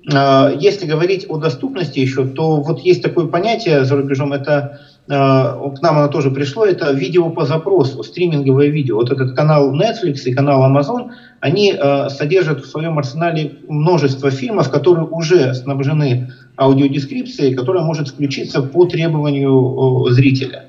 [0.06, 4.78] Если говорить о доступности еще, то вот есть такое понятие за рубежом, это
[5.08, 8.96] к нам оно тоже пришло, это видео по запросу, стриминговое видео.
[8.96, 11.74] Вот этот канал Netflix и канал Amazon, они
[12.08, 20.06] содержат в своем арсенале множество фильмов, которые уже снабжены аудиодескрипцией, которая может включиться по требованию
[20.10, 20.66] зрителя.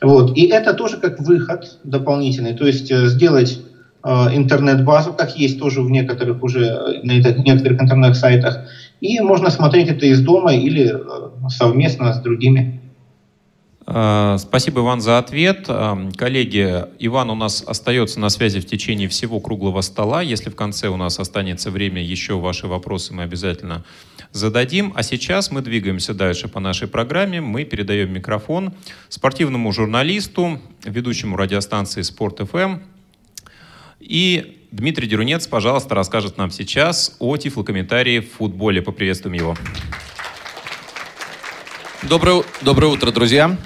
[0.00, 0.36] Вот.
[0.36, 3.60] И это тоже как выход дополнительный, то есть сделать
[4.04, 8.68] интернет-базу, как есть тоже в некоторых уже на некоторых интернет-сайтах,
[9.00, 10.94] и можно смотреть это из дома или
[11.48, 12.80] совместно с другими.
[13.84, 15.66] Спасибо, Иван, за ответ.
[16.16, 20.22] Коллеги, Иван у нас остается на связи в течение всего круглого стола.
[20.22, 23.84] Если в конце у нас останется время, еще ваши вопросы мы обязательно
[24.30, 24.92] зададим.
[24.94, 27.40] А сейчас мы двигаемся дальше по нашей программе.
[27.40, 28.72] Мы передаем микрофон
[29.08, 32.76] спортивному журналисту, ведущему радиостанции «Спорт ФМ».
[34.02, 38.82] И Дмитрий Дерунец, пожалуйста, расскажет нам сейчас о тифлокомментарии в футболе.
[38.82, 39.56] Поприветствуем его.
[42.08, 43.56] Доброе, доброе утро, друзья.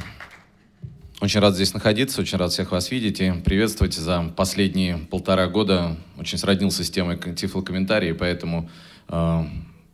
[1.22, 3.94] Очень рад здесь находиться, очень рад всех вас видеть и приветствовать.
[3.94, 8.68] За последние полтора года очень сроднился с темой тифлокомментарии, поэтому
[9.08, 9.44] э,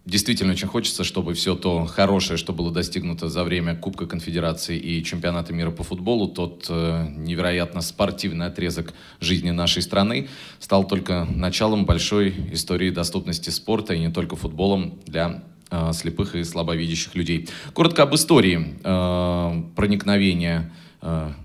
[0.04, 5.04] действительно очень хочется, чтобы все то хорошее, что было достигнуто за время Кубка Конфедерации и
[5.04, 10.28] Чемпионата мира по футболу, тот э, невероятно спортивный отрезок жизни нашей страны,
[10.58, 16.42] стал только началом большой истории доступности спорта и не только футболом для э, слепых и
[16.42, 17.48] слабовидящих людей.
[17.72, 20.72] Коротко об истории э, проникновения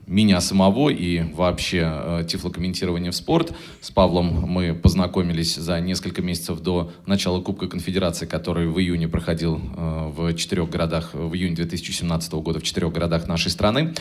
[0.05, 3.53] меня самого и вообще э, тифлокомментирования в спорт.
[3.82, 9.60] С Павлом мы познакомились за несколько месяцев до начала Кубка Конфедерации, который в июне проходил
[9.60, 13.93] э, в четырех городах, в июне 2017 года в четырех городах нашей страны.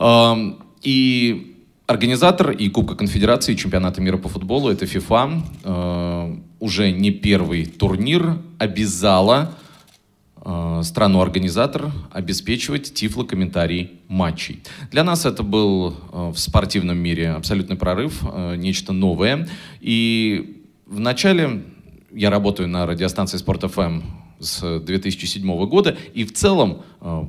[0.00, 0.34] Э,
[0.82, 1.52] и
[1.86, 8.38] Организатор и Кубка Конфедерации, и Чемпионата мира по футболу, это э, уже не первый турнир,
[8.58, 9.65] обязала э,
[10.82, 14.62] страну-организатор обеспечивать тифло-комментарий матчей.
[14.90, 19.48] Для нас это был э, в спортивном мире абсолютный прорыв, э, нечто новое.
[19.80, 21.64] И в начале
[22.12, 24.02] я работаю на радиостанции Спорт ФМ
[24.38, 27.26] с 2007 года, и в целом э,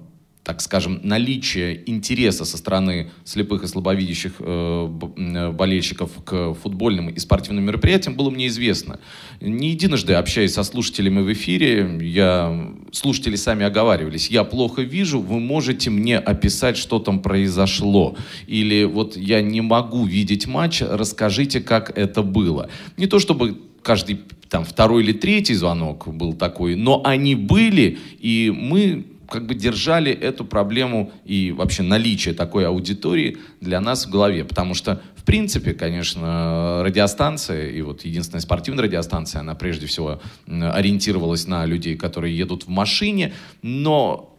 [0.47, 7.19] так скажем, наличие интереса со стороны слепых и слабовидящих э, э, болельщиков к футбольным и
[7.19, 9.01] спортивным мероприятиям было мне известно.
[9.41, 15.41] Не единожды, общаясь со слушателями в эфире, я, слушатели сами оговаривались, я плохо вижу, вы
[15.41, 18.15] можете мне описать, что там произошло.
[18.47, 22.69] Или вот я не могу видеть матч, расскажите, как это было.
[22.95, 28.49] Не то чтобы каждый там второй или третий звонок был такой, но они были, и
[28.55, 34.45] мы как бы держали эту проблему и вообще наличие такой аудитории для нас в голове.
[34.45, 41.47] Потому что, в принципе, конечно, радиостанция, и вот единственная спортивная радиостанция, она прежде всего ориентировалась
[41.47, 44.33] на людей, которые едут в машине, но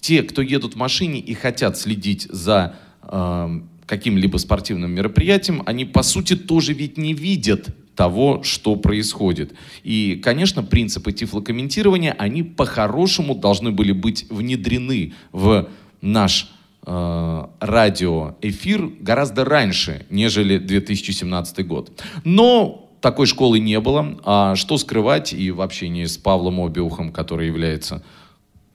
[0.00, 6.02] те, кто едут в машине и хотят следить за э, каким-либо спортивным мероприятием, они, по
[6.02, 7.68] сути, тоже ведь не видят
[8.02, 9.54] того, что происходит.
[9.84, 15.68] И, конечно, принципы тифлокомментирования, они по-хорошему должны были быть внедрены в
[16.00, 16.50] наш
[16.84, 22.02] э, радиоэфир гораздо раньше, нежели 2017 год.
[22.24, 24.18] Но такой школы не было.
[24.24, 28.02] А что скрывать и в общении с Павлом Обиухом, который является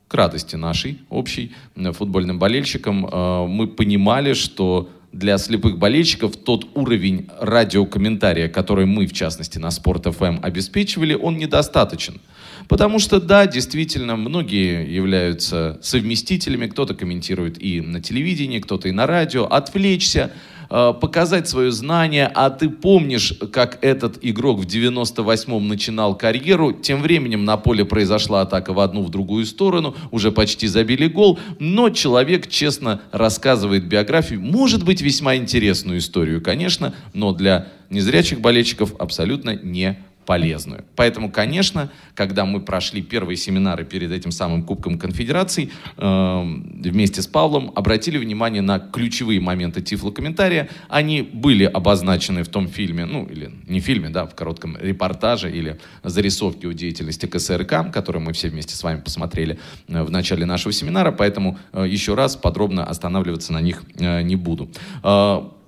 [0.07, 6.68] к радости нашей общей э, футбольным болельщиком, э, мы понимали, что для слепых болельщиков тот
[6.76, 12.20] уровень радиокомментария, который мы, в частности, на Спорт FM обеспечивали, он недостаточен.
[12.68, 19.08] Потому что, да, действительно, многие являются совместителями, кто-то комментирует и на телевидении, кто-то и на
[19.08, 19.45] радио.
[19.45, 20.32] Отвлечься,
[20.70, 27.01] Э, показать свое знание, а ты помнишь, как этот игрок в 98-м начинал карьеру, тем
[27.01, 31.89] временем на поле произошла атака в одну, в другую сторону, уже почти забили гол, но
[31.89, 39.55] человек честно рассказывает биографию, может быть, весьма интересную историю, конечно, но для незрячих болельщиков абсолютно
[39.55, 39.97] не
[40.28, 40.84] полезную.
[40.97, 46.43] Поэтому, конечно, когда мы прошли первые семинары перед этим самым Кубком Конфедерации, э,
[46.84, 50.67] вместе с Павлом обратили внимание на ключевые моменты тифлокомментария.
[50.89, 55.80] Они были обозначены в том фильме, ну, или не фильме, да, в коротком репортаже или
[56.03, 59.57] зарисовке о деятельности КСРК, который мы все вместе с вами посмотрели
[59.88, 64.36] э, в начале нашего семинара, поэтому э, еще раз подробно останавливаться на них э, не
[64.36, 64.69] буду.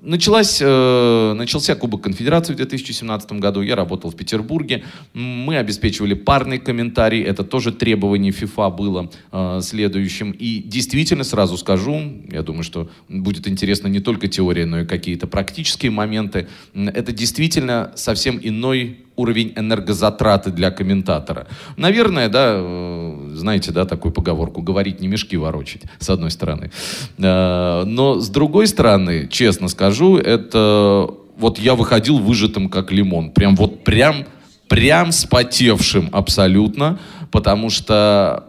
[0.01, 3.61] Началась, э, начался Кубок Конфедерации в 2017 году.
[3.61, 4.83] Я работал в Петербурге.
[5.13, 7.21] Мы обеспечивали парный комментарий.
[7.21, 10.31] Это тоже требование ФИФА было э, следующим.
[10.31, 15.27] И действительно, сразу скажу, я думаю, что будет интересно не только теория, но и какие-то
[15.27, 16.47] практические моменты.
[16.73, 21.47] Это действительно совсем иной уровень энергозатраты для комментатора.
[21.77, 26.71] Наверное, да, э, знаете, да, такую поговорку, говорить не мешки ворочать, с одной стороны.
[27.17, 33.31] Э, но с другой стороны, честно скажу, это вот я выходил выжатым как лимон.
[33.31, 34.25] Прям вот прям,
[34.67, 36.99] прям спотевшим абсолютно,
[37.31, 38.48] потому что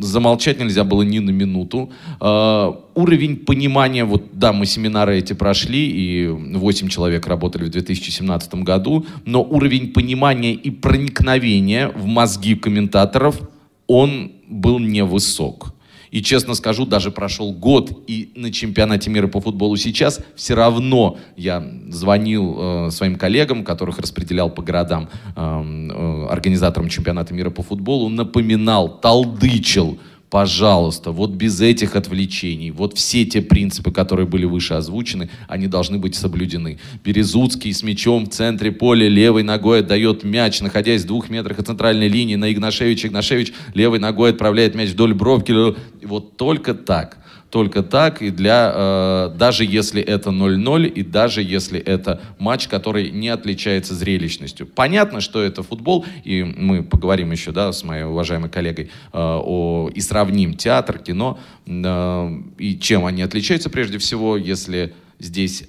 [0.00, 1.90] замолчать нельзя было ни на минуту.
[2.20, 8.54] Э, уровень понимания, вот да, мы семинары эти прошли, и 8 человек работали в 2017
[8.56, 13.40] году, но уровень понимания и проникновения в мозги комментаторов,
[13.86, 15.74] он был невысок.
[16.10, 21.18] И честно скажу, даже прошел год, и на чемпионате мира по футболу сейчас все равно
[21.36, 27.62] я звонил э, своим коллегам, которых распределял по городам э, э, организаторам чемпионата мира по
[27.62, 29.98] футболу, напоминал, талдычил,
[30.30, 35.98] Пожалуйста, вот без этих отвлечений, вот все те принципы, которые были выше озвучены, они должны
[35.98, 36.78] быть соблюдены.
[37.02, 41.66] Березуцкий с мячом в центре поля левой ногой отдает мяч, находясь в двух метрах от
[41.66, 43.06] центральной линии на Игнашевич.
[43.06, 45.74] Игнашевич левой ногой отправляет мяч вдоль бровки.
[46.04, 47.18] Вот только так
[47.50, 53.10] только так, и для, э, даже если это 0-0, и даже если это матч, который
[53.10, 54.66] не отличается зрелищностью.
[54.66, 59.90] Понятно, что это футбол, и мы поговорим еще да, с моей уважаемой коллегой э, о,
[59.94, 65.64] и сравним театр, кино, э, и чем они отличаются прежде всего, если здесь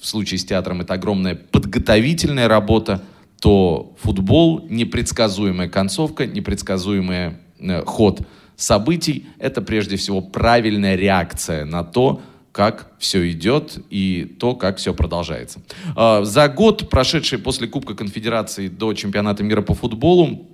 [0.00, 3.02] в случае с театром это огромная подготовительная работа,
[3.40, 8.22] то футбол, непредсказуемая концовка, непредсказуемый э, ход–
[8.56, 12.20] событий, это прежде всего правильная реакция на то,
[12.52, 15.60] как все идет и то, как все продолжается.
[15.96, 20.51] А, за год, прошедший после Кубка Конфедерации до чемпионата мира по футболу,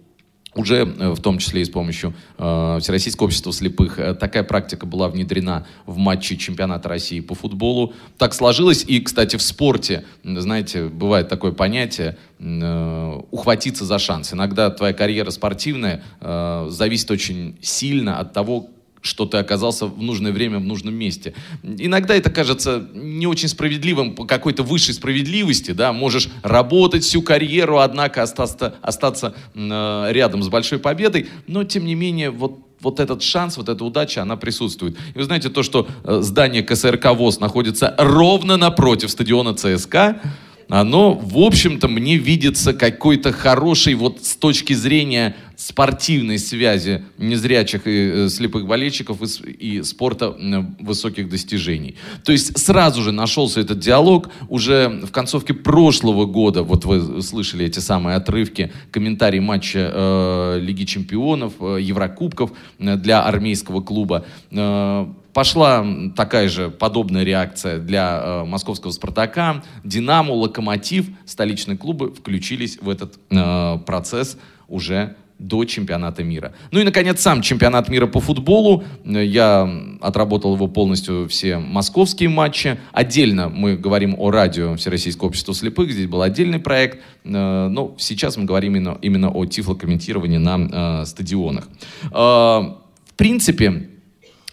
[0.59, 4.87] уже э, в том числе и с помощью э, Всероссийского общества слепых э, такая практика
[4.87, 7.93] была внедрена в матчи чемпионата России по футболу.
[8.19, 8.85] Так сложилось.
[8.87, 14.33] И, кстати, в спорте, знаете, бывает такое понятие э, ухватиться за шанс.
[14.33, 18.69] Иногда твоя карьера спортивная э, зависит очень сильно от того,
[19.09, 21.35] что ты оказался в нужное время в нужном месте.
[21.63, 27.79] Иногда это кажется не очень справедливым по какой-то высшей справедливости, да, можешь работать всю карьеру,
[27.79, 33.25] однако остаться, остаться э, рядом с большой победой, но тем не менее вот вот этот
[33.25, 34.97] шанс, вот эта удача, она присутствует.
[35.13, 40.21] И вы знаете, то, что э, здание КСРК ВОЗ находится ровно напротив стадиона ЦСКА,
[40.69, 45.35] оно, в общем-то, мне видится какой-то хороший, вот с точки зрения
[45.69, 50.35] спортивной связи незрячих и э, слепых болельщиков и, и спорта
[50.81, 51.97] высоких достижений.
[52.25, 54.31] То есть сразу же нашелся этот диалог.
[54.49, 60.85] Уже в концовке прошлого года, вот вы слышали эти самые отрывки, комментарий матча э, Лиги
[60.85, 64.25] чемпионов, э, Еврокубков э, для армейского клуба.
[64.51, 69.63] Э, Пошла такая же подобная реакция для э, московского «Спартака».
[69.85, 76.53] «Динамо», «Локомотив», столичные клубы включились в этот э, процесс уже до чемпионата мира.
[76.73, 78.85] Ну и, наконец, сам чемпионат мира по футболу.
[79.05, 79.71] Я
[80.01, 82.79] отработал его полностью все московские матчи.
[82.93, 85.93] Отдельно мы говорим о радио Всероссийского общества слепых.
[85.93, 86.99] Здесь был отдельный проект.
[87.25, 91.69] Э, но сейчас мы говорим именно, именно о тифлокомментировании на э, стадионах.
[92.05, 93.89] Э, в принципе,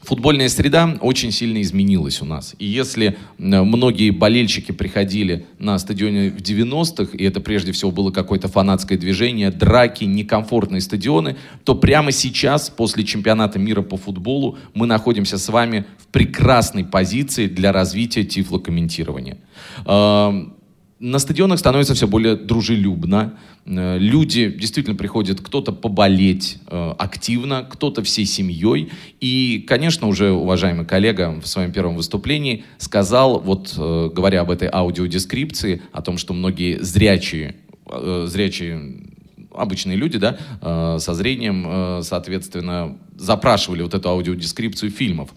[0.05, 2.55] футбольная среда очень сильно изменилась у нас.
[2.59, 8.47] И если многие болельщики приходили на стадионе в 90-х, и это прежде всего было какое-то
[8.47, 15.37] фанатское движение, драки, некомфортные стадионы, то прямо сейчас, после чемпионата мира по футболу, мы находимся
[15.37, 19.37] с вами в прекрасной позиции для развития тифлокомментирования
[20.99, 23.37] на стадионах становится все более дружелюбно.
[23.65, 28.91] Э, люди действительно приходят, кто-то поболеть э, активно, кто-то всей семьей.
[29.19, 34.69] И, конечно, уже уважаемый коллега в своем первом выступлении сказал, вот э, говоря об этой
[34.71, 37.55] аудиодескрипции, о том, что многие зрячие,
[38.25, 39.03] зрячие
[39.53, 45.29] обычные люди, да, со зрением, соответственно, запрашивали вот эту аудиодескрипцию фильмов.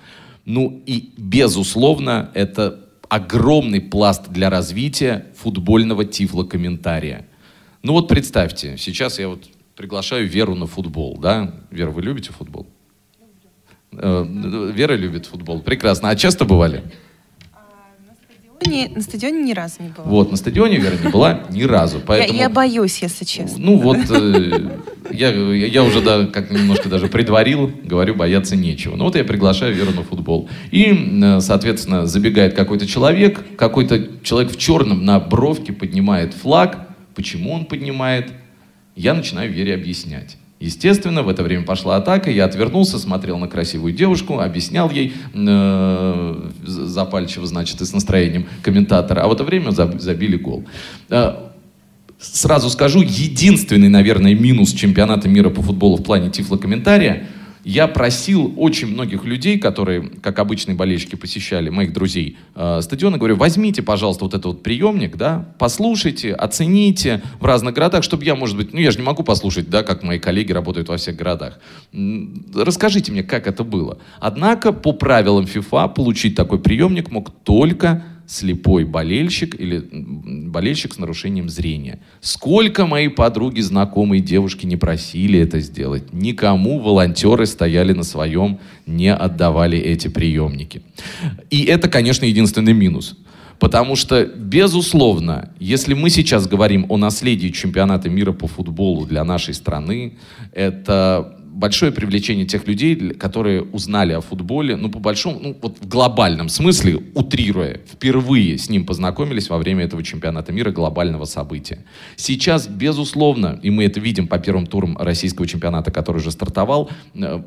[0.44, 7.26] Ну и, безусловно, это огромный пласт для развития футбольного тифлокомментария.
[7.82, 9.44] Ну вот представьте, сейчас я вот
[9.76, 11.54] приглашаю Веру на футбол, да?
[11.70, 12.66] Вера, вы любите футбол?
[13.92, 14.24] Э,
[14.74, 15.60] Вера любит футбол.
[15.60, 16.10] Прекрасно.
[16.10, 16.82] А часто бывали?
[18.58, 20.06] Стадионе, на стадионе ни разу не была.
[20.06, 22.00] Вот, на стадионе Вера не была ни разу.
[22.04, 22.36] Поэтому...
[22.36, 23.58] Я, я боюсь, если честно.
[23.58, 24.70] Ну вот, э,
[25.10, 28.96] я, я уже да, как немножко даже предварил, говорю, бояться нечего.
[28.96, 30.48] Ну вот я приглашаю Веру на футбол.
[30.70, 36.88] И, э, соответственно, забегает какой-то человек, какой-то человек в черном на бровке поднимает флаг.
[37.14, 38.32] Почему он поднимает?
[38.96, 40.36] Я начинаю Вере объяснять.
[40.60, 46.50] Естественно, в это время пошла атака, я отвернулся, смотрел на красивую девушку, объяснял ей э,
[46.64, 50.64] запальчиво, значит, и с настроением комментатора, а в это время забили гол.
[51.10, 51.34] Э,
[52.18, 57.28] сразу скажу, единственный, наверное, минус чемпионата мира по футболу в плане тифлокомментария–
[57.68, 63.36] я просил очень многих людей, которые, как обычные болельщики, посещали, моих друзей, э, стадионы, говорю,
[63.36, 68.56] возьмите, пожалуйста, вот этот вот приемник, да, послушайте, оцените в разных городах, чтобы я, может
[68.56, 71.58] быть, ну я же не могу послушать, да, как мои коллеги работают во всех городах.
[72.54, 73.98] Расскажите мне, как это было.
[74.18, 81.48] Однако, по правилам FIFA, получить такой приемник мог только слепой болельщик или болельщик с нарушением
[81.48, 81.98] зрения.
[82.20, 86.12] Сколько мои подруги, знакомые девушки не просили это сделать.
[86.12, 90.82] Никому волонтеры стояли на своем, не отдавали эти приемники.
[91.48, 93.16] И это, конечно, единственный минус.
[93.58, 99.54] Потому что, безусловно, если мы сейчас говорим о наследии чемпионата мира по футболу для нашей
[99.54, 100.18] страны,
[100.52, 105.88] это большое привлечение тех людей, которые узнали о футболе, ну, по большому, ну, вот в
[105.88, 111.84] глобальном смысле, утрируя, впервые с ним познакомились во время этого чемпионата мира, глобального события.
[112.16, 117.42] Сейчас, безусловно, и мы это видим по первым турам российского чемпионата, который уже стартовал, э,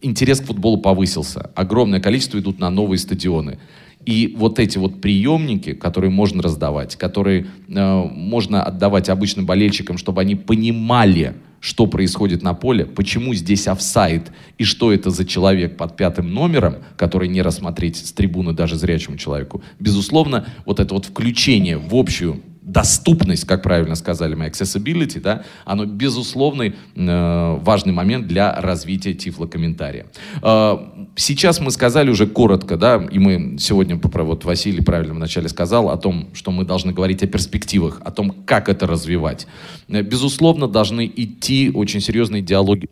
[0.00, 1.50] интерес к футболу повысился.
[1.54, 3.58] Огромное количество идут на новые стадионы.
[4.04, 10.20] И вот эти вот приемники, которые можно раздавать, которые э, можно отдавать обычным болельщикам, чтобы
[10.20, 15.96] они понимали, что происходит на поле, почему здесь офсайд и что это за человек под
[15.96, 19.62] пятым номером, который не рассмотреть с трибуны даже зрячему человеку.
[19.78, 25.84] Безусловно, вот это вот включение в общую доступность, как правильно сказали мы, accessibility, да, оно
[25.84, 30.06] безусловный э, важный момент для развития тифлокомментария.
[30.42, 30.78] Э,
[31.16, 35.96] сейчас мы сказали уже коротко, да, и мы сегодня, вот Василий правильно вначале сказал о
[35.96, 39.46] том, что мы должны говорить о перспективах, о том, как это развивать.
[39.88, 42.88] Э, безусловно, должны идти очень серьезные диалоги.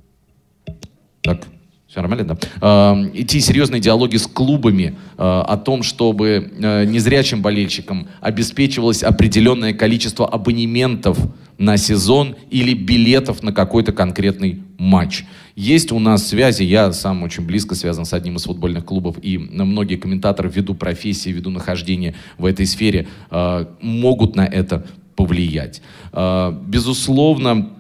[1.23, 1.47] Так,
[1.91, 2.39] все нормально, да?
[2.95, 9.73] Э, идти серьезные диалоги с клубами э, о том, чтобы э, незрячим болельщикам обеспечивалось определенное
[9.73, 11.19] количество абонементов
[11.59, 15.25] на сезон или билетов на какой-то конкретный матч.
[15.57, 19.37] Есть у нас связи, я сам очень близко связан с одним из футбольных клубов, и
[19.37, 24.87] многие комментаторы ввиду профессии, ввиду нахождения в этой сфере э, могут на это
[25.17, 25.83] повлиять.
[26.15, 27.80] Безусловно,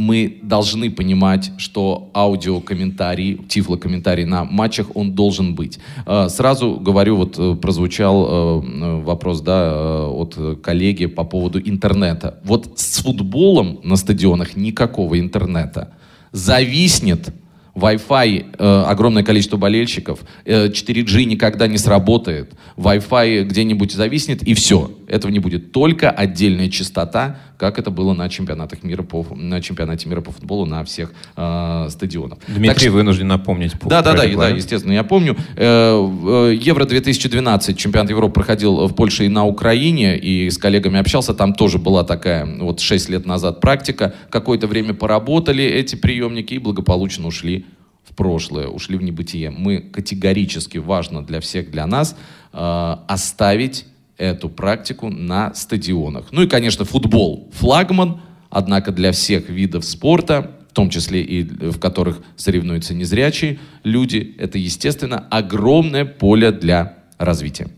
[0.00, 5.78] мы должны понимать, что аудиокомментарий, тифлокомментарий на матчах, он должен быть.
[6.06, 12.40] А, сразу говорю, вот э, прозвучал э, вопрос да, э, от коллеги по поводу интернета.
[12.44, 15.92] Вот с футболом на стадионах никакого интернета.
[16.32, 17.34] Зависнет
[17.74, 24.90] Wi-Fi, э, огромное количество болельщиков, э, 4G никогда не сработает, Wi-Fi где-нибудь зависнет, и все.
[25.08, 25.72] Этого не будет.
[25.72, 30.64] Только отдельная частота, как это было на чемпионатах мира по, на чемпионате мира по футболу
[30.64, 32.38] на всех э, стадионах.
[32.48, 33.74] Дмитрий так, вынужден напомнить.
[33.82, 35.36] Да, да, да, да, естественно, я помню.
[35.56, 41.34] Э, Евро 2012, чемпионат Европы проходил в Польше и на Украине, и с коллегами общался,
[41.34, 46.58] там тоже была такая, вот 6 лет назад практика, какое-то время поработали эти приемники и
[46.58, 47.66] благополучно ушли
[48.04, 49.50] в прошлое, ушли в небытие.
[49.50, 52.16] Мы категорически, важно для всех, для нас,
[52.54, 53.84] э, оставить
[54.20, 56.26] эту практику на стадионах.
[56.30, 61.80] Ну и, конечно, футбол флагман, однако для всех видов спорта, в том числе и в
[61.80, 67.68] которых соревнуются незрячие люди, это, естественно, огромное поле для развития.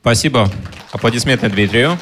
[0.00, 0.48] Спасибо.
[0.92, 1.98] Аплодисменты Дмитрию.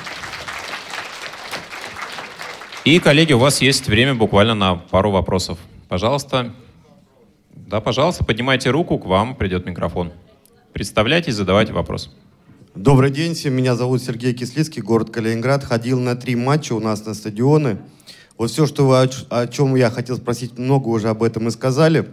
[2.84, 5.58] И, коллеги, у вас есть время буквально на пару вопросов.
[5.88, 6.54] Пожалуйста,
[7.54, 10.12] да, пожалуйста, поднимайте руку, к вам придет микрофон.
[10.74, 12.14] Представляйтесь, задавайте вопрос.
[12.80, 13.54] Добрый день, всем.
[13.54, 15.64] Меня зовут Сергей Кислицкий, город Калининград.
[15.64, 17.78] Ходил на три матча у нас на стадионы.
[18.36, 22.08] Вот все, что вы, о, чем я хотел спросить, много уже об этом и сказали.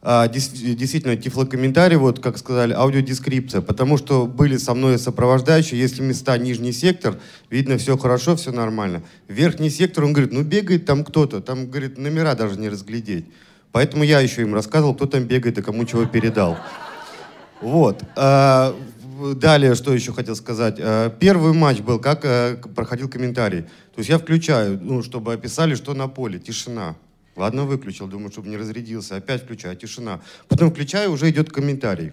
[0.00, 6.38] А, действительно, тифлокомментарий, вот как сказали, аудиодескрипция, потому что были со мной сопровождающие, если места
[6.38, 7.18] нижний сектор,
[7.50, 9.02] видно все хорошо, все нормально.
[9.28, 13.26] Верхний сектор, он говорит, ну бегает там кто-то, там, говорит, номера даже не разглядеть.
[13.70, 16.56] Поэтому я еще им рассказывал, кто там бегает и кому чего передал.
[17.60, 18.02] Вот.
[19.20, 20.76] Далее, что еще хотел сказать.
[20.78, 23.62] А, первый матч был, как а, проходил комментарий.
[23.62, 26.38] То есть я включаю, ну, чтобы описали, что на поле.
[26.38, 26.96] Тишина.
[27.36, 29.16] Ладно, выключил, думаю, чтобы не разрядился.
[29.16, 30.20] Опять включаю, тишина.
[30.48, 32.12] Потом включаю, уже идет комментарий.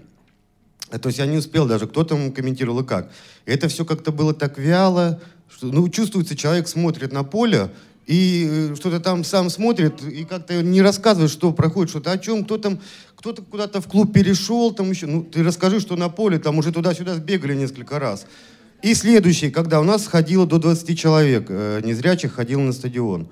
[0.90, 3.12] То есть я не успел даже, кто там комментировал и как.
[3.46, 7.72] И это все как-то было так вяло, что, ну, чувствуется, человек смотрит на поле,
[8.08, 12.46] и э, что-то там сам смотрит и как-то не рассказывает, что проходит, что-то о чем,
[12.46, 12.80] кто там,
[13.16, 16.72] кто-то куда-то в клуб перешел, там еще, ну ты расскажи, что на поле, там уже
[16.72, 18.26] туда-сюда сбегали несколько раз.
[18.82, 23.28] И следующий, когда у нас ходило до 20 человек, э, незрячих ходило на стадион.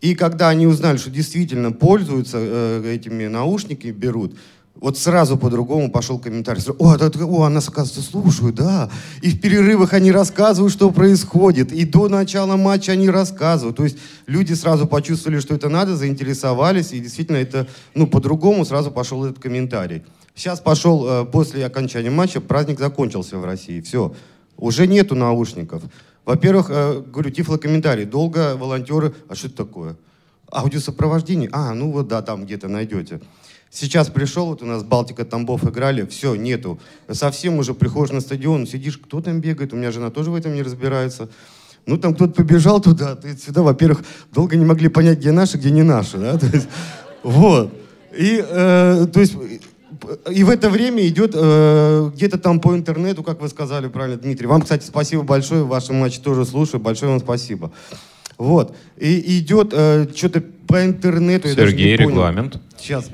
[0.00, 4.36] И когда они узнали, что действительно пользуются э, этими наушниками, берут,
[4.80, 6.62] вот сразу по-другому пошел комментарий.
[6.78, 8.90] О, это, о, она, оказывается, слушают, да.
[9.22, 11.72] И в перерывах они рассказывают, что происходит.
[11.72, 13.76] И до начала матча они рассказывают.
[13.76, 13.96] То есть
[14.26, 16.92] люди сразу почувствовали, что это надо, заинтересовались.
[16.92, 20.04] И действительно это, ну, по-другому сразу пошел этот комментарий.
[20.34, 23.80] Сейчас пошел, э, после окончания матча, праздник закончился в России.
[23.80, 24.14] Все.
[24.58, 25.82] Уже нету наушников.
[26.26, 28.04] Во-первых, э, говорю, тифлокомментарий.
[28.04, 29.14] Долго волонтеры...
[29.28, 29.96] А что это такое?
[30.52, 31.48] Аудиосопровождение?
[31.52, 33.20] А, ну вот да, там где-то найдете.
[33.70, 36.78] Сейчас пришел, вот у нас Балтика, Тамбов играли, все, нету.
[37.10, 40.54] Совсем уже приходишь на стадион, сидишь, кто там бегает, у меня жена тоже в этом
[40.54, 41.28] не разбирается.
[41.84, 45.70] Ну, там кто-то побежал туда, ты сюда, во-первых, долго не могли понять, где наши, где
[45.70, 46.68] не наши, да, то есть,
[47.22, 47.72] вот.
[48.16, 49.36] И, э, то есть,
[50.32, 54.46] и в это время идет э, где-то там по интернету, как вы сказали правильно, Дмитрий.
[54.46, 57.72] Вам, кстати, спасибо большое, в вашем матче тоже слушаю, большое вам спасибо.
[58.38, 58.74] Вот.
[58.96, 61.48] И идет э, что-то по интернету.
[61.48, 62.60] Сергей, регламент.
[62.78, 63.10] Сейчас.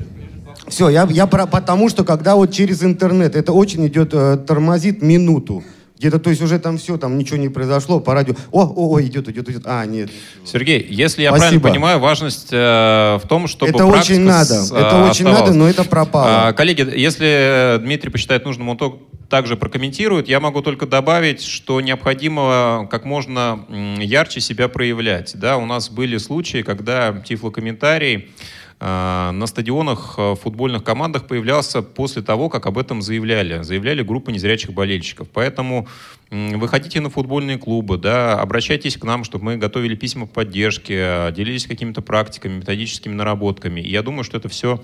[0.73, 5.03] Все, я, я про, потому что когда вот через интернет, это очень идет, э, тормозит
[5.03, 5.63] минуту.
[5.99, 9.03] Где-то, то есть уже там все, там ничего не произошло, по радио, о, о, о,
[9.03, 10.11] идет, идет, идет, а, нет.
[10.47, 11.39] Сергей, если я Спасибо.
[11.43, 15.69] правильно понимаю, важность э, в том, чтобы Это очень надо, с, это очень надо, но
[15.69, 16.49] это пропало.
[16.49, 21.83] А, коллеги, если Дмитрий посчитает нужным, он то, также прокомментирует, я могу только добавить, что
[21.83, 23.67] необходимо как можно
[24.01, 25.33] ярче себя проявлять.
[25.35, 31.83] Да, у нас были случаи, когда тифлокомментарий Э, на стадионах в э, футбольных командах появлялся
[31.83, 33.63] после того, как об этом заявляли.
[33.63, 35.29] Заявляли группы незрячих болельщиков.
[35.33, 35.87] Поэтому
[36.33, 41.67] выходите на футбольные клубы, да, обращайтесь к нам, чтобы мы готовили письма поддержки, э, делились
[41.67, 43.81] какими-то практиками, методическими наработками.
[43.81, 44.83] И я думаю, что это все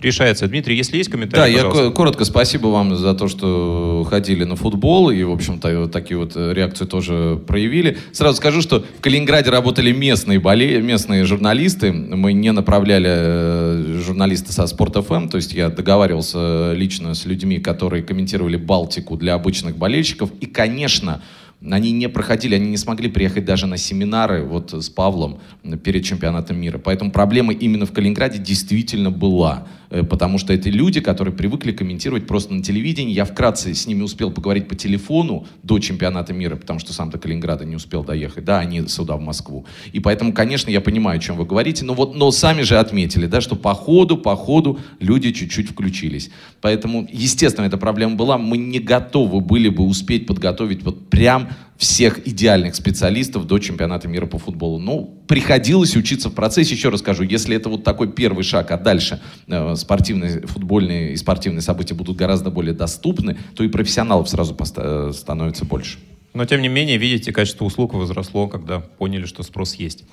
[0.00, 0.46] решается.
[0.48, 1.84] Дмитрий, если есть комментарии, Да, пожалуйста.
[1.84, 6.36] я коротко спасибо вам за то, что ходили на футбол и, в общем-то, такие вот
[6.36, 7.98] реакции тоже проявили.
[8.12, 10.80] Сразу скажу, что в Калининграде работали местные, боле...
[10.82, 11.92] местные журналисты.
[11.92, 17.58] Мы не направляли Э, журналисты со Спорт ФМ, то есть я договаривался лично с людьми,
[17.58, 20.30] которые комментировали Балтику для обычных болельщиков.
[20.40, 21.20] И, конечно, конечно,
[21.60, 25.40] они не проходили, они не смогли приехать даже на семинары вот с Павлом
[25.82, 26.78] перед чемпионатом мира.
[26.78, 29.66] Поэтому проблема именно в Калининграде действительно была.
[29.90, 33.12] Э, потому что это люди, которые привыкли комментировать просто на телевидении.
[33.12, 37.18] Я вкратце с ними успел поговорить по телефону до чемпионата мира, потому что сам до
[37.18, 39.66] Калининграда не успел доехать, да, они сюда, в Москву.
[39.92, 43.26] И поэтому, конечно, я понимаю, о чем вы говорите, но вот, но сами же отметили,
[43.26, 46.30] да, что по ходу, по ходу люди чуть-чуть включились.
[46.60, 52.26] Поэтому, естественно, эта проблема была, мы не готовы были бы успеть подготовить вот прям всех
[52.26, 54.78] идеальных специалистов до чемпионата мира по футболу.
[54.78, 56.74] Ну, приходилось учиться в процессе.
[56.74, 61.16] Еще раз скажу, если это вот такой первый шаг, а дальше э, спортивные, футбольные и
[61.16, 65.98] спортивные события будут гораздо более доступны, то и профессионалов сразу э, становится больше.
[66.34, 70.04] Но, тем не менее, видите, качество услуг возросло, когда поняли, что спрос есть.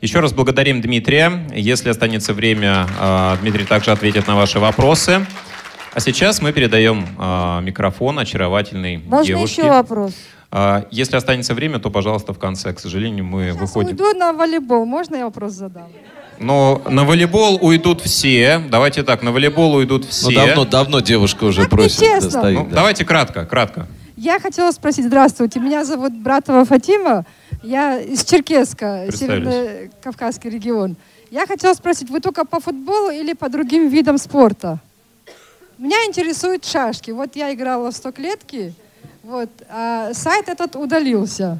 [0.00, 1.48] Еще раз благодарим Дмитрия.
[1.54, 5.26] Если останется время, э, Дмитрий также ответит на ваши вопросы.
[5.94, 9.62] А сейчас мы передаем э, микрофон очаровательной Можно девушке.
[9.62, 10.14] еще вопрос?
[10.56, 12.72] А, если останется время, то, пожалуйста, в конце.
[12.72, 13.88] К сожалению, мы Сейчас выходим.
[13.90, 14.84] уйду на волейбол.
[14.84, 15.88] Можно я вопрос задам?
[16.38, 18.62] Но на волейбол уйдут все.
[18.70, 20.30] Давайте так, на волейбол уйдут все.
[20.30, 22.22] Ну, давно, давно девушка уже Так просит.
[22.22, 22.76] стоит, Ну, да.
[22.76, 23.88] Давайте кратко, кратко.
[24.16, 27.26] Я хотела спросить, здравствуйте, меня зовут Братова Фатима,
[27.64, 29.48] я из Черкесска, Представились.
[29.48, 30.94] Северно-Кавказский регион.
[31.32, 34.78] Я хотела спросить, вы только по футболу или по другим видам спорта?
[35.78, 37.10] Меня интересуют шашки.
[37.10, 38.72] Вот я играла в 100 клетки,
[39.24, 41.58] вот, а сайт этот удалился.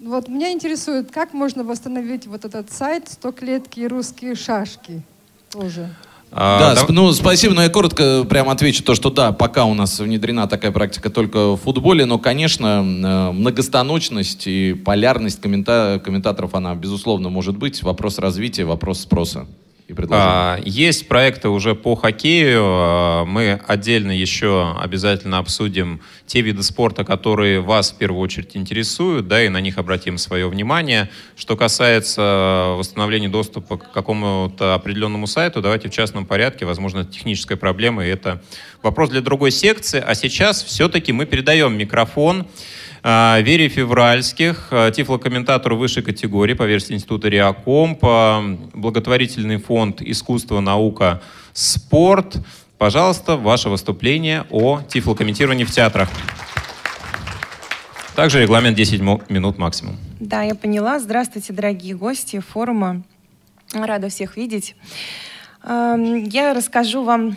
[0.00, 5.02] Вот меня интересует, как можно восстановить вот этот сайт 100 клетки и русские шашки
[5.50, 5.88] тоже.
[6.32, 10.00] Да, сп- ну спасибо, но я коротко прям отвечу то, что да, пока у нас
[10.00, 16.74] внедрена такая практика только в футболе, но, конечно, э, многостаночность и полярность коммента- комментаторов, она,
[16.74, 17.82] безусловно, может быть.
[17.82, 19.46] Вопрос развития, вопрос спроса
[19.88, 20.30] и предложения.
[20.30, 22.62] А, Есть проекты уже по хоккею.
[22.64, 29.28] А, Мы отдельно еще обязательно обсудим те виды спорта, которые вас в первую очередь интересуют,
[29.28, 31.10] да, и на них обратим свое внимание.
[31.36, 37.56] Что касается восстановления доступа к какому-то определенному сайту, давайте в частном порядке, возможно, это техническая
[37.56, 38.42] проблема, и это
[38.82, 40.02] вопрос для другой секции.
[40.04, 42.46] А сейчас все-таки мы передаем микрофон
[43.04, 48.40] Вере Февральских, а, тифлокомментатору высшей категории по версии Института Реакомп, а,
[48.74, 51.20] благотворительный фонд «Искусство, наука,
[51.52, 52.36] спорт».
[52.78, 56.08] Пожалуйста, ваше выступление о тифлокомментировании в театрах.
[58.14, 59.96] Также регламент 10 мо- минут максимум.
[60.20, 61.00] Да, я поняла.
[61.00, 63.02] Здравствуйте, дорогие гости форума.
[63.72, 64.76] Рада всех видеть.
[65.64, 67.36] Эм, Я расскажу вам...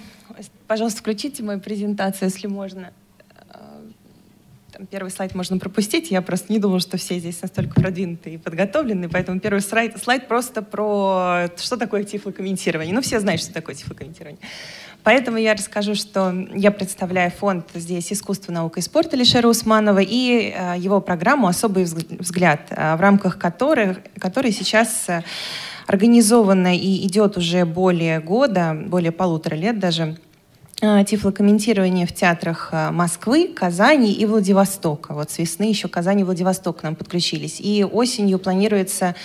[0.68, 2.92] Пожалуйста, включите мою презентацию, если можно.
[4.76, 6.12] Там первый слайд можно пропустить.
[6.12, 10.28] Я просто не думала, что все здесь настолько продвинутые и подготовленные, поэтому первый слайд, слайд
[10.28, 12.94] просто про что такое тифлокомментирование.
[12.94, 14.42] Ну, все знают, что такое тифлокомментирование.
[15.04, 20.54] Поэтому я расскажу, что я представляю фонд здесь «Искусство, наука и спорт» Алишера Усманова и
[20.54, 25.24] э, его программу «Особый взгляд», э, в рамках которой, которой сейчас э,
[25.88, 30.18] организована и идет уже более года, более полутора лет даже,
[31.06, 35.14] тифлокомментирование в театрах Москвы, Казани и Владивостока.
[35.14, 37.60] Вот с весны еще Казань и Владивосток к нам подключились.
[37.60, 39.16] И осенью планируется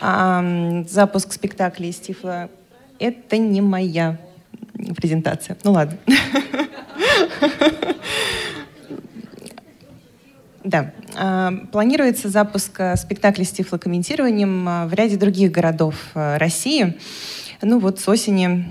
[0.00, 2.48] э, запуск спектакля из Тифла.
[2.98, 4.18] Это не моя
[4.96, 5.56] презентация.
[5.64, 5.98] Ну ладно.
[10.66, 10.92] Да.
[11.14, 16.98] А, планируется запуск э, спектакля с тифлокомментированием э, в ряде других городов э, России.
[17.62, 18.66] Ну вот с осени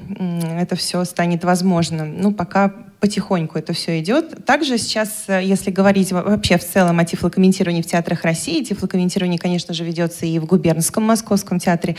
[0.60, 2.06] это все станет возможно.
[2.06, 4.46] Ну пока потихоньку это все идет.
[4.46, 9.84] Также сейчас, если говорить вообще в целом о тифлокомментировании в театрах России, тифлокомментирование, конечно же,
[9.84, 11.96] ведется и в губернском московском театре,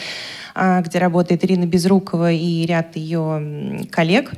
[0.55, 4.33] а, где работает Ирина Безрукова и ряд ее коллег.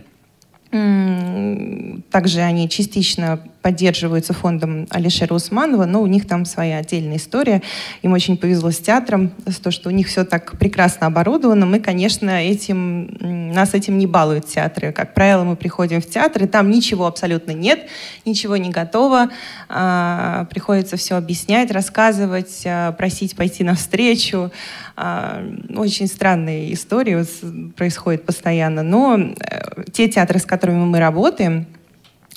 [0.70, 7.62] Также они частично поддерживаются фондом Алишера Усманова, но у них там своя отдельная история.
[8.02, 11.66] Им очень повезло с театром, с то, что у них все так прекрасно оборудовано.
[11.66, 14.92] Мы, конечно, этим, нас этим не балуют театры.
[14.92, 17.88] Как правило, мы приходим в театр, и там ничего абсолютно нет,
[18.24, 19.28] ничего не готово.
[19.68, 24.52] А, приходится все объяснять, рассказывать, а, просить пойти навстречу.
[24.96, 25.44] А,
[25.76, 27.24] очень странные истории
[27.72, 28.82] происходят постоянно.
[28.82, 31.66] Но э, те театры, с которыми мы работаем,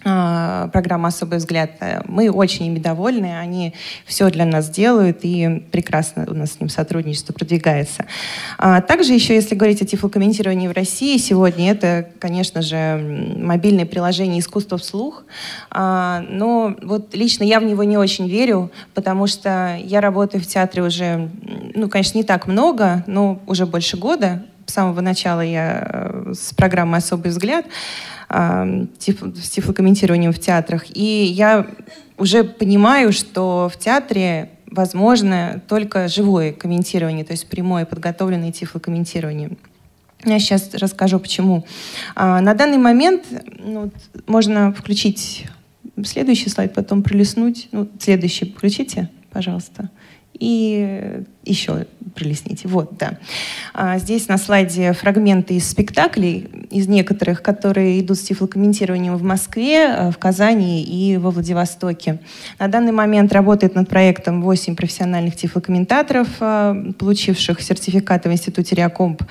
[0.04, 1.72] программа «Особый взгляд».
[2.06, 3.74] Мы очень ими довольны, они
[4.06, 8.06] все для нас делают, и прекрасно у нас с ним сотрудничество продвигается.
[8.58, 14.40] А также еще, если говорить о тифлокомментировании в России, сегодня это, конечно же, мобильное приложение
[14.40, 15.24] «Искусство вслух»,
[15.70, 20.48] а, но вот лично я в него не очень верю, потому что я работаю в
[20.48, 21.30] театре уже,
[21.76, 27.00] ну, конечно, не так много, но уже больше года, самого начала я э, с программой
[27.00, 27.66] «Особый взгляд»,
[28.30, 30.86] с тифлокомментированием в театрах.
[30.96, 31.68] И я
[32.18, 39.58] уже понимаю, что в театре возможно только живое комментирование, то есть прямое подготовленное тифлокомментирование.
[40.24, 41.66] Я сейчас расскажу, почему.
[42.16, 43.26] А, на данный момент
[43.60, 43.92] ну,
[44.28, 45.48] можно включить
[46.04, 47.68] следующий слайд, потом пролистнуть.
[47.72, 49.90] Ну, следующий включите, пожалуйста
[50.42, 51.86] и еще
[52.16, 52.68] пролесните.
[52.68, 53.20] Вот, да.
[53.74, 59.86] А здесь на слайде фрагменты из спектаклей, из некоторых, которые идут с тифлокомментированием в Москве,
[59.86, 62.20] э, в Казани и во Владивостоке.
[62.58, 69.22] На данный момент работает над проектом 8 профессиональных тифлокомментаторов, э, получивших сертификаты в Институте Реакомп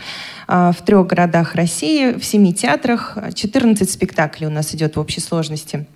[0.46, 3.18] э, в трех городах России, в семи театрах.
[3.34, 5.86] 14 спектаклей у нас идет в общей сложности.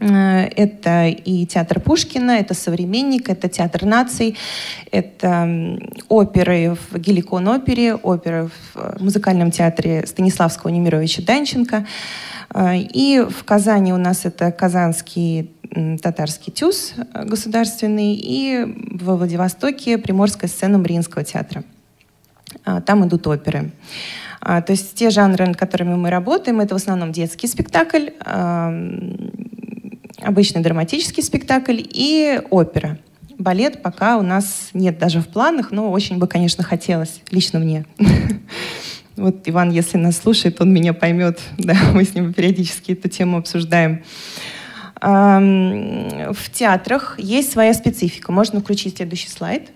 [0.00, 4.36] Э, это и театр Пушкина, это «Современник», это театр наций,
[4.90, 5.78] это
[6.08, 11.86] оперы в Геликон-опере, оперы в э, музыкальном театре Станиславского Немировича Данченко.
[12.54, 15.50] Э, и в Казани у нас это Казанский
[16.00, 21.64] татарский тюз государственный, и во Владивостоке Приморская сцена Мариинского театра.
[22.86, 23.72] Там идут оперы.
[24.40, 28.10] То есть те жанры, над которыми мы работаем, это в основном детский спектакль,
[30.20, 32.98] обычный драматический спектакль и опера.
[33.38, 37.84] Балет пока у нас нет даже в планах, но очень бы, конечно, хотелось, лично мне.
[39.16, 41.40] Вот Иван, если нас слушает, он меня поймет.
[41.58, 44.02] Да, мы с ним периодически эту тему обсуждаем.
[45.00, 48.30] В театрах есть своя специфика.
[48.30, 49.70] Можно включить следующий слайд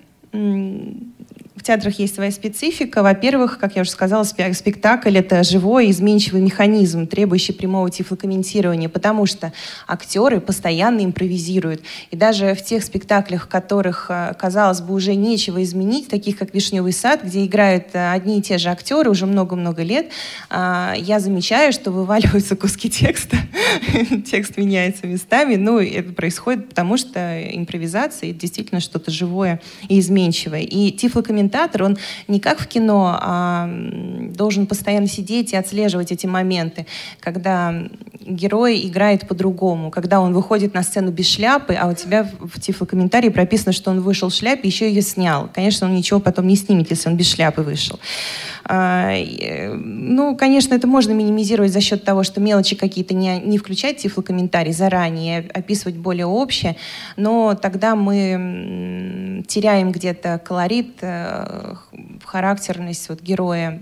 [1.60, 3.02] в театрах есть своя специфика.
[3.02, 9.52] Во-первых, как я уже сказала, спектакль— это живой, изменчивый механизм, требующий прямого тифлокомментирования, потому что
[9.86, 11.82] актеры постоянно импровизируют.
[12.10, 16.54] И даже в тех спектаклях, в которых, э, казалось бы, уже нечего изменить, таких как
[16.54, 20.06] «Вишневый сад», где играют э, одни и те же актеры уже много-много лет,
[20.48, 23.36] э, я замечаю, что вываливаются куски текста,
[24.30, 25.56] текст меняется местами.
[25.56, 30.62] Ну, это происходит потому, что импровизация— это действительно что-то живое и изменчивое.
[30.62, 31.98] И тифлокомментирование комментатор, он
[32.28, 33.68] не как в кино, а
[34.34, 36.86] должен постоянно сидеть и отслеживать эти моменты,
[37.20, 37.74] когда
[38.20, 43.30] герой играет по-другому, когда он выходит на сцену без шляпы, а у тебя в тифлокомментарии
[43.30, 45.48] прописано, что он вышел в шляпе, еще ее снял.
[45.52, 47.98] Конечно, он ничего потом не снимет, если он без шляпы вышел.
[48.64, 49.12] А,
[49.74, 54.72] ну, конечно, это можно минимизировать за счет того, что мелочи какие-то не, не включать тифлокомментарий
[54.72, 56.76] заранее, описывать более общее,
[57.16, 61.02] но тогда мы теряем где-то колорит,
[62.24, 63.80] характерность вот героя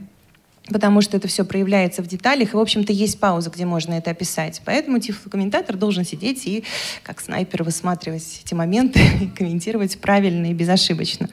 [0.70, 4.10] потому что это все проявляется в деталях, и, в общем-то, есть пауза, где можно это
[4.10, 4.60] описать.
[4.64, 6.64] Поэтому тифлокомментатор должен сидеть и,
[7.02, 9.00] как снайпер, высматривать эти моменты
[9.36, 11.28] комментировать правильно и безошибочно.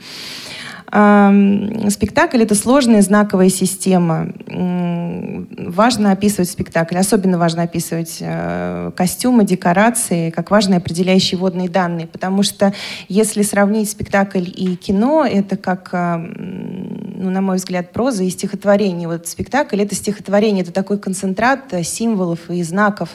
[0.87, 4.29] Спектакль— это сложная знаковая система.
[4.47, 12.43] Важно описывать спектакль, особенно важно описывать э, костюмы, декорации, как важные определяющие водные данные, потому
[12.43, 12.73] что
[13.07, 15.91] если сравнить спектакль и кино, это как
[17.25, 19.07] ну, на мой взгляд, проза и стихотворение.
[19.07, 23.09] Вот спектакль— это стихотворение, это такой концентрат э, символов и знаков.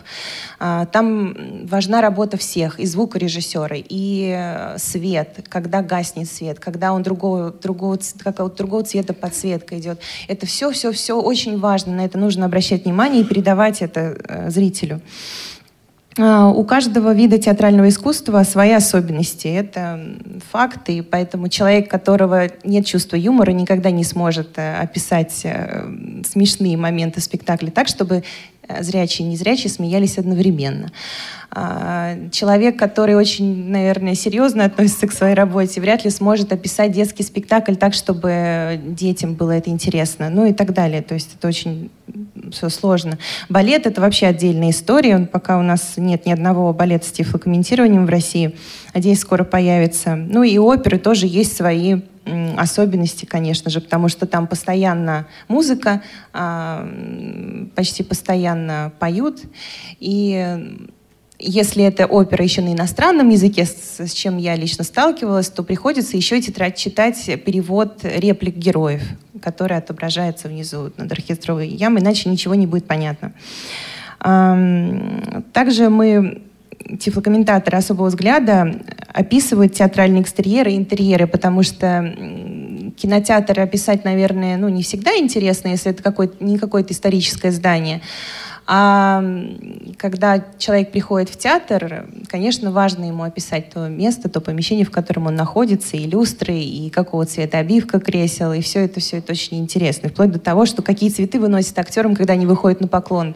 [0.58, 7.02] А, там важна работа всех, и звукорежиссера, и э, свет, когда гаснет свет, когда он
[7.02, 10.00] другого, другого, какого другого цвета подсветка идет.
[10.28, 15.00] Это все-все-все очень важно, на это нужно обращать внимание и передавать это э, зрителю.
[16.18, 19.48] А, у каждого вида театрального искусства свои особенности.
[19.48, 20.00] Это
[20.50, 25.88] факт, и поэтому человек, которого нет чувства юмора, никогда не сможет э, описать э,
[26.28, 28.24] смешные моменты спектакля так, чтобы
[28.80, 30.90] зрячие и незрячие смеялись одновременно.
[31.52, 37.24] А, человек, который очень, наверное, серьезно относится к своей работе, вряд ли сможет описать детский
[37.24, 41.02] спектакль так, чтобы детям было это интересно, ну и так далее.
[41.02, 41.90] То есть это очень
[42.52, 43.18] все сложно.
[43.48, 45.16] Балет— это вообще отдельная история.
[45.16, 48.54] Он, пока у нас нет ни одного балета с тифлокомментированием в России.
[48.94, 50.14] Надеюсь, скоро появится.
[50.14, 52.02] Ну и оперы тоже есть свои
[52.56, 56.02] особенности, конечно же, потому что там постоянно музыка,
[56.32, 56.88] а,
[57.74, 59.42] почти постоянно поют.
[59.98, 60.58] И
[61.38, 66.38] если это опера еще на иностранном языке, с, чем я лично сталкивалась, то приходится еще
[66.38, 69.02] и тетрадь читать перевод реплик героев,
[69.40, 73.32] который отображается внизу над оркестровой ямой, иначе ничего не будет понятно.
[74.18, 76.42] Также мы
[76.98, 78.74] тифлокомментаторы особого взгляда
[79.08, 82.14] описывают театральные экстерьеры и интерьеры, потому что
[82.96, 88.00] кинотеатр описать, наверное, ну, не всегда интересно, если это какое-то, не какое-то историческое здание.
[88.72, 89.24] А
[89.96, 95.26] когда человек приходит в театр, конечно, важно ему описать то место, то помещение, в котором
[95.26, 99.58] он находится, и люстры, и какого цвета обивка кресел, и все это, все это очень
[99.58, 100.08] интересно.
[100.08, 103.34] Вплоть до того, что какие цветы выносят актерам, когда они выходят на поклон.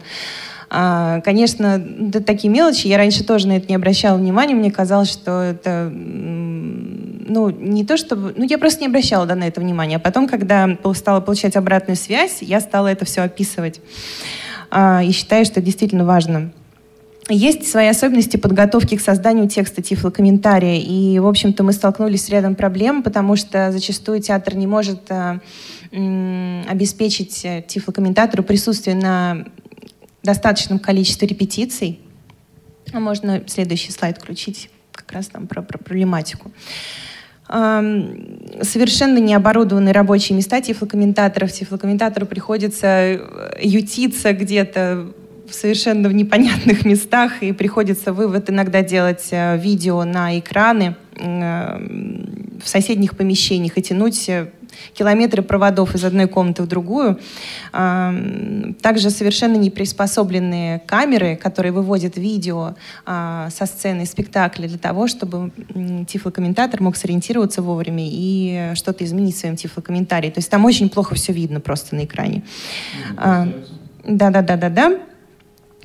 [0.69, 2.87] А, конечно, да, такие мелочи.
[2.87, 4.55] Я раньше тоже на это не обращала внимания.
[4.55, 8.33] Мне казалось, что это ну, не то чтобы...
[8.35, 9.97] Ну, я просто не обращала да, на это внимания.
[9.97, 13.81] А потом, когда стала получать обратную связь, я стала это все описывать.
[14.71, 16.51] А, и считаю, что это действительно важно.
[17.27, 20.79] Есть свои особенности подготовки к созданию текста тифлокомментария.
[20.79, 25.39] И, в общем-то, мы столкнулись с рядом проблем, потому что зачастую театр не может а,
[25.91, 29.45] обеспечить э, тифлокомментатору присутствие на
[30.25, 31.99] достаточном количестве репетиций.
[32.93, 36.51] А можно следующий слайд включить, как раз там про, про проблематику
[37.47, 41.51] совершенно не оборудованные рабочие места тифлокомментаторов.
[41.51, 43.19] Тифлокомментатору приходится э,
[43.61, 45.11] ютиться где-то
[45.47, 53.15] в совершенно непонятных местах, и приходится вывод иногда делать э, видео на экраны в соседних
[53.15, 54.49] помещениях и тянуть э,
[54.93, 57.19] километры проводов из одной комнаты в другую.
[57.71, 65.51] Также совершенно не приспособленные камеры, которые выводят видео а, со сцены спектакля для того, чтобы
[66.07, 70.29] тифлокомментатор мог сориентироваться вовремя и что-то изменить в своем тифлокомментарии.
[70.29, 72.43] То есть там очень плохо все видно просто на экране.
[74.03, 74.99] Да-да-да-да-да.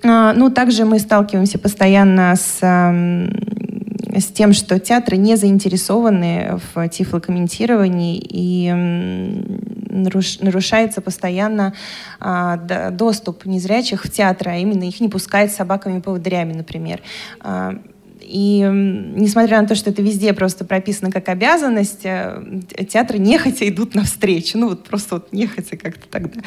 [0.03, 2.59] А, ну, также мы сталкиваемся постоянно с
[4.15, 8.71] с тем, что театры не заинтересованы в тифлокомментировании и
[9.91, 11.75] нарушается постоянно
[12.19, 12.57] а,
[12.91, 17.01] доступ незрячих в театры, а именно их не пускают с собаками-поводырями, например.
[17.41, 17.75] А,
[18.31, 18.61] и
[19.17, 24.57] несмотря на то, что это везде просто прописано как обязанность, э, театры нехотя идут навстречу.
[24.57, 26.41] Ну вот просто вот нехотя как-то тогда.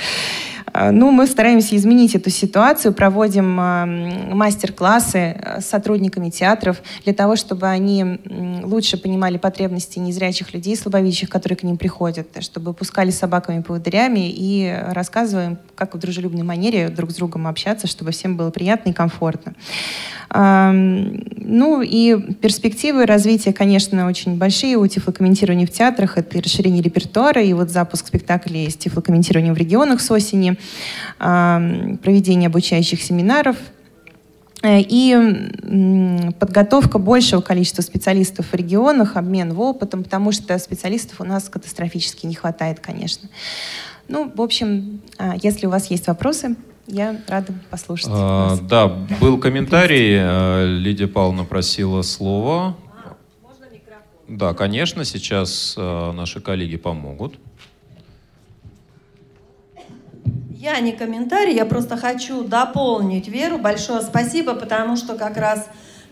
[0.72, 7.14] А, ну, мы стараемся изменить эту ситуацию, проводим а, мастер-классы э, с сотрудниками театров для
[7.14, 8.20] того, чтобы они
[8.64, 14.74] лучше понимали потребности незрячих людей, слабовидящих, которые к ним приходят, чтобы пускали с собаками-поводырями и
[14.90, 19.54] рассказываем, как в дружелюбной манере друг с другом общаться, чтобы всем было приятно и комфортно.
[20.36, 26.18] Ну и перспективы развития, конечно, очень большие у тифлокомментирования в театрах.
[26.18, 30.53] Это и расширение репертуара, и вот запуск спектаклей с тифлокомментированием в регионах с осени,
[31.18, 33.58] проведение обучающих семинаров,
[34.62, 41.26] э, и подготовка большего количества специалистов в регионах, обмен в опытом, потому что специалистов у
[41.26, 43.30] нас катастрофически не хватает, конечно.
[44.08, 46.56] Ну, в общем, а, если у вас есть вопросы,
[46.88, 48.10] я рада послушать.
[48.10, 48.88] А, да,
[49.22, 50.18] был комментарий.
[50.20, 52.76] Э, Лидия Павловна просила слово.
[53.42, 54.04] Можно микрофон?
[54.28, 57.36] Да, конечно, сейчас э, наши коллеги помогут.
[60.64, 63.58] Я не комментарий, я просто хочу дополнить Веру.
[63.58, 65.68] Большое спасибо, потому что как раз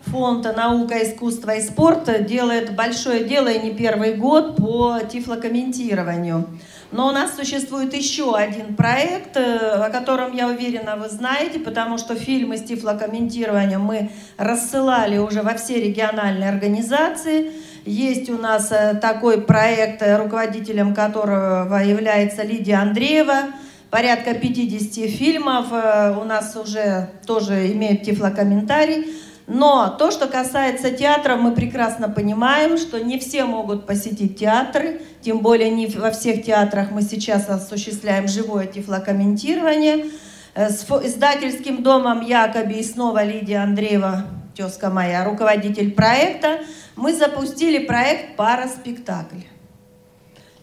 [0.08, 6.50] фонд «Наука, искусство и спорт» делает большое дело и не первый год по тифлокомментированию.
[6.92, 11.98] Но у нас существует еще один проект, э, о котором, я уверена, вы знаете, потому
[11.98, 17.54] что фильмы с тифлокомментированием мы рассылали уже во все региональные организации.
[17.86, 23.44] Есть у нас э, такой проект, э, руководителем которого является Лидия Андреева.
[23.92, 29.06] Порядка 50 фильмов у нас уже тоже имеют тифлокомментарий.
[29.48, 35.40] Но то, что касается театра, мы прекрасно понимаем, что не все могут посетить театры, тем
[35.40, 40.06] более не во всех театрах мы сейчас осуществляем живое тифлокомментирование.
[40.54, 46.60] Э, с издательским домом Якоби и снова Лидия Андреева, тезка моя, руководитель проекта,
[46.96, 49.51] мы запустили проект «Параспектакль».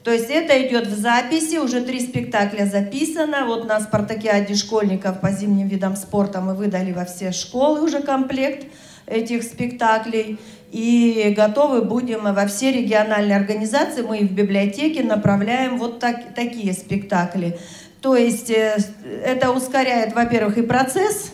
[0.09, 3.45] То есть это идет в записи, уже три спектакля записано.
[3.45, 8.65] Вот на спартакиаде школьников по зимним видам спорта мы выдали во все школы уже комплект
[9.05, 10.39] этих спектаклей.
[10.73, 16.73] И готовы будем во все региональные организации, мы и в библиотеке направляем вот так, такие
[16.73, 17.59] спектакли.
[18.01, 18.79] То есть э,
[19.23, 21.33] это ускоряет, во-первых, и процесс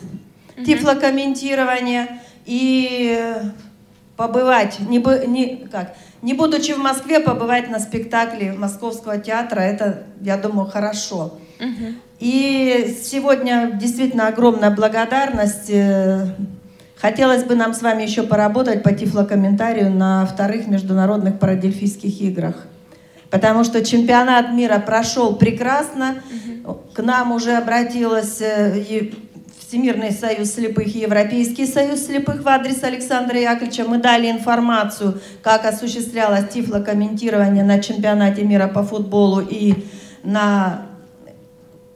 [0.56, 0.64] mm-hmm.
[0.64, 3.34] тифлокомментирования, и
[4.16, 10.36] побывать, не, не, как, не будучи в Москве, побывать на спектакле Московского театра, это, я
[10.36, 11.34] думаю, хорошо.
[12.20, 15.68] И сегодня действительно огромная благодарность.
[15.68, 16.26] Э,
[16.96, 22.66] хотелось бы нам с вами еще поработать по тифлокомментарию на вторых международных парадельфийских играх.
[23.30, 26.22] Потому что чемпионат мира прошел прекрасно.
[26.94, 28.78] К нам уже обратилась э,
[29.66, 33.84] Всемирный союз слепых и Европейский союз слепых в адрес Александра Яковлевича.
[33.84, 39.86] Мы дали информацию, как осуществлялось тифлокомментирование на чемпионате мира по футболу и
[40.22, 40.82] на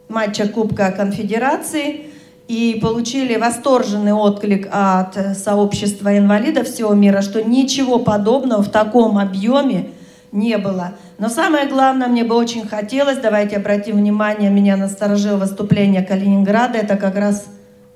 [0.09, 2.07] матче Кубка Конфедерации.
[2.49, 9.91] И получили восторженный отклик от сообщества инвалидов всего мира, что ничего подобного в таком объеме
[10.33, 10.95] не было.
[11.19, 16.97] Но самое главное, мне бы очень хотелось, давайте обратим внимание, меня насторожило выступление Калининграда, это
[16.97, 17.45] как раз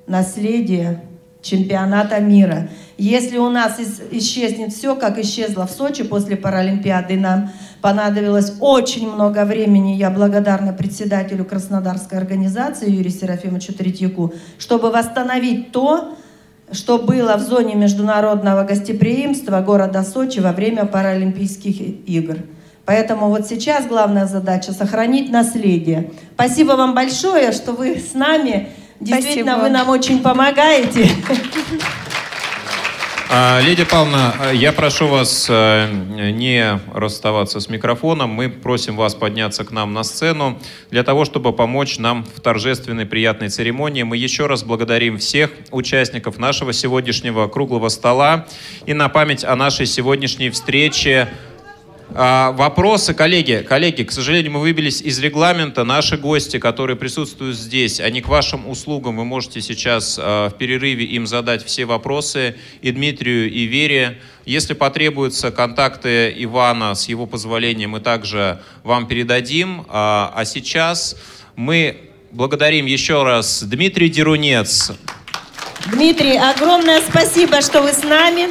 [0.06, 1.02] наследие
[1.42, 2.68] чемпионата мира.
[2.96, 3.80] Если у нас
[4.12, 7.50] исчезнет все, как исчезло в Сочи после Паралимпиады, нам
[7.80, 16.16] понадобилось очень много времени, я благодарна председателю Краснодарской организации Юрию Серафимовичу Третьяку, чтобы восстановить то,
[16.70, 22.38] что было в зоне международного гостеприимства города Сочи во время Паралимпийских игр.
[22.84, 26.12] Поэтому вот сейчас главная задача– сохранить наследие.
[26.34, 28.68] Спасибо вам большое, что вы с нами.
[29.02, 29.64] Действительно, Спасибо.
[29.64, 31.10] вы нам очень помогаете.
[33.34, 35.90] А, Лидия Павловна, я прошу вас э,
[36.32, 38.30] не расставаться с микрофоном.
[38.30, 40.58] Мы просим вас подняться к нам на сцену
[40.90, 44.02] для того, чтобы помочь нам в торжественной приятной церемонии.
[44.02, 48.46] Мы еще раз благодарим всех участников нашего сегодняшнего круглого стола
[48.84, 51.28] и на память о нашей сегодняшней встрече
[52.14, 55.84] а, вопросы, коллеги, коллеги, к сожалению, мы выбились из регламента.
[55.84, 59.16] Наши гости, которые присутствуют здесь, они к вашим услугам.
[59.16, 64.18] Вы можете сейчас а, в перерыве им задать все вопросы и Дмитрию, и Вере.
[64.44, 69.86] Если потребуются контакты Ивана, с его позволения, мы также вам передадим.
[69.88, 71.16] А, а сейчас
[71.56, 74.92] мы благодарим еще раз Дмитрий Дерунец.
[75.86, 78.48] Дмитрий, огромное спасибо, что вы с нами.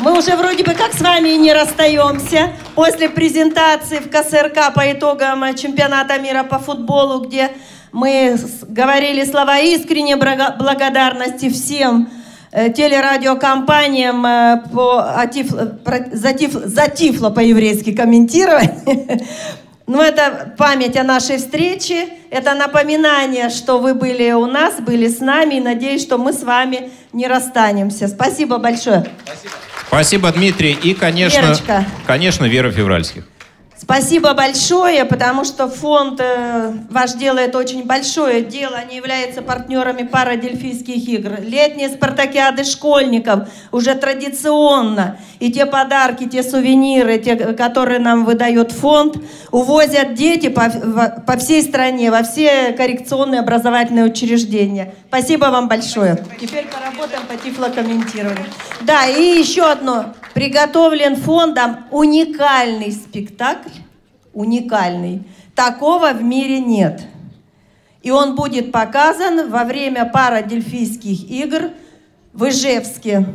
[0.00, 2.52] Мы уже вроде бы как с вами не расстаемся.
[2.74, 7.50] После презентации в КСРК по итогам чемпионата мира по футболу, где
[7.92, 8.36] мы
[8.68, 12.08] говорили слова искренней благодарности всем
[12.50, 15.78] э, телерадиокомпаниям э, по, а, тифло,
[16.10, 18.72] за, тиф, за тифло по-еврейски комментировать.
[18.86, 19.18] Но
[19.98, 25.20] ну, это память о нашей встрече, это напоминание, что вы были у нас, были с
[25.20, 28.08] нами, и надеюсь, что мы с вами не расстанемся.
[28.08, 29.06] Спасибо большое.
[29.24, 29.52] Спасибо.
[29.92, 30.72] Спасибо, Дмитрий.
[30.72, 31.84] И, конечно, Верочка.
[32.06, 33.24] конечно, Вера Февральских.
[33.82, 38.76] Спасибо большое, потому что фонд э, ваш делает очень большое дело.
[38.76, 41.40] Они являются партнерами парадельфийских игр.
[41.40, 45.18] Летние спартакиады школьников уже традиционно.
[45.40, 49.16] И те подарки, те сувениры, те, которые нам выдает фонд,
[49.50, 50.70] увозят дети по,
[51.26, 54.94] по всей стране, во все коррекционные образовательные учреждения.
[55.08, 56.24] Спасибо вам большое.
[56.40, 58.46] Теперь поработаем по тифлокомментированию.
[58.82, 63.71] Да, и еще одно приготовлен фондом уникальный спектакль,
[64.32, 65.22] уникальный.
[65.54, 67.02] Такого в мире нет.
[68.02, 71.70] И он будет показан во время парадельфийских игр
[72.32, 73.26] в Ижевске.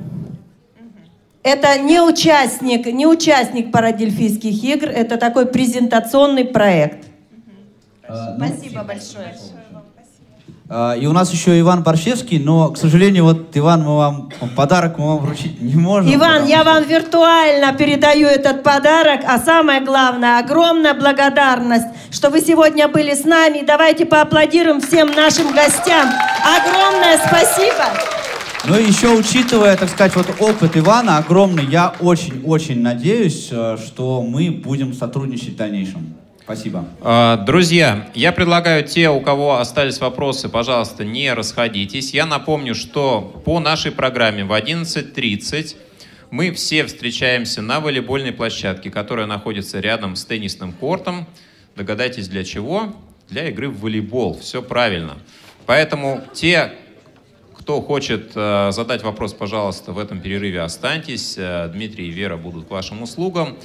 [1.44, 7.08] Это не участник, не участник парадельфийских игр, это такой презентационный проект.
[8.06, 9.34] А, ну, Спасибо большое.
[10.70, 15.08] И у нас еще Иван Борщевский, но, к сожалению, вот, Иван, мы вам подарок мы
[15.08, 16.14] вам вручить не можем.
[16.14, 22.90] Иван, я вам виртуально передаю этот подарок, а самое главное, огромная благодарность, что вы сегодня
[22.90, 23.64] были с нами.
[23.66, 26.10] Давайте поаплодируем всем нашим гостям.
[26.44, 27.86] Огромное спасибо.
[28.66, 34.22] Ну и еще учитывая, так сказать, вот опыт Ивана огромный, я очень-очень надеюсь, э, что
[34.22, 36.17] мы будем сотрудничать в дальнейшем.
[36.48, 36.86] Спасибо.
[37.02, 42.14] А, Друзья, я предлагаю те, у кого остались вопросы, пожалуйста, не расходитесь.
[42.14, 45.76] Я напомню, что по нашей программе в 11.30
[46.32, 51.28] мы все встречаемся на волейбольной площадке, которая находится рядом с теннисным кортом.
[51.76, 52.96] Догадайтесь, для чего?
[53.28, 54.40] Для игры в волейбол.
[54.40, 55.18] Все правильно.
[55.66, 56.72] Поэтому те,
[57.58, 61.36] кто хочет э, задать вопрос, пожалуйста, в этом перерыве останьтесь.
[61.38, 63.58] Э, Дмитрий и Вера будут к вашим услугам.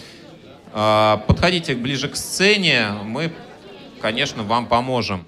[0.73, 3.33] Э, Подходите ближе к сцене, мы,
[4.01, 5.27] конечно, вам поможем.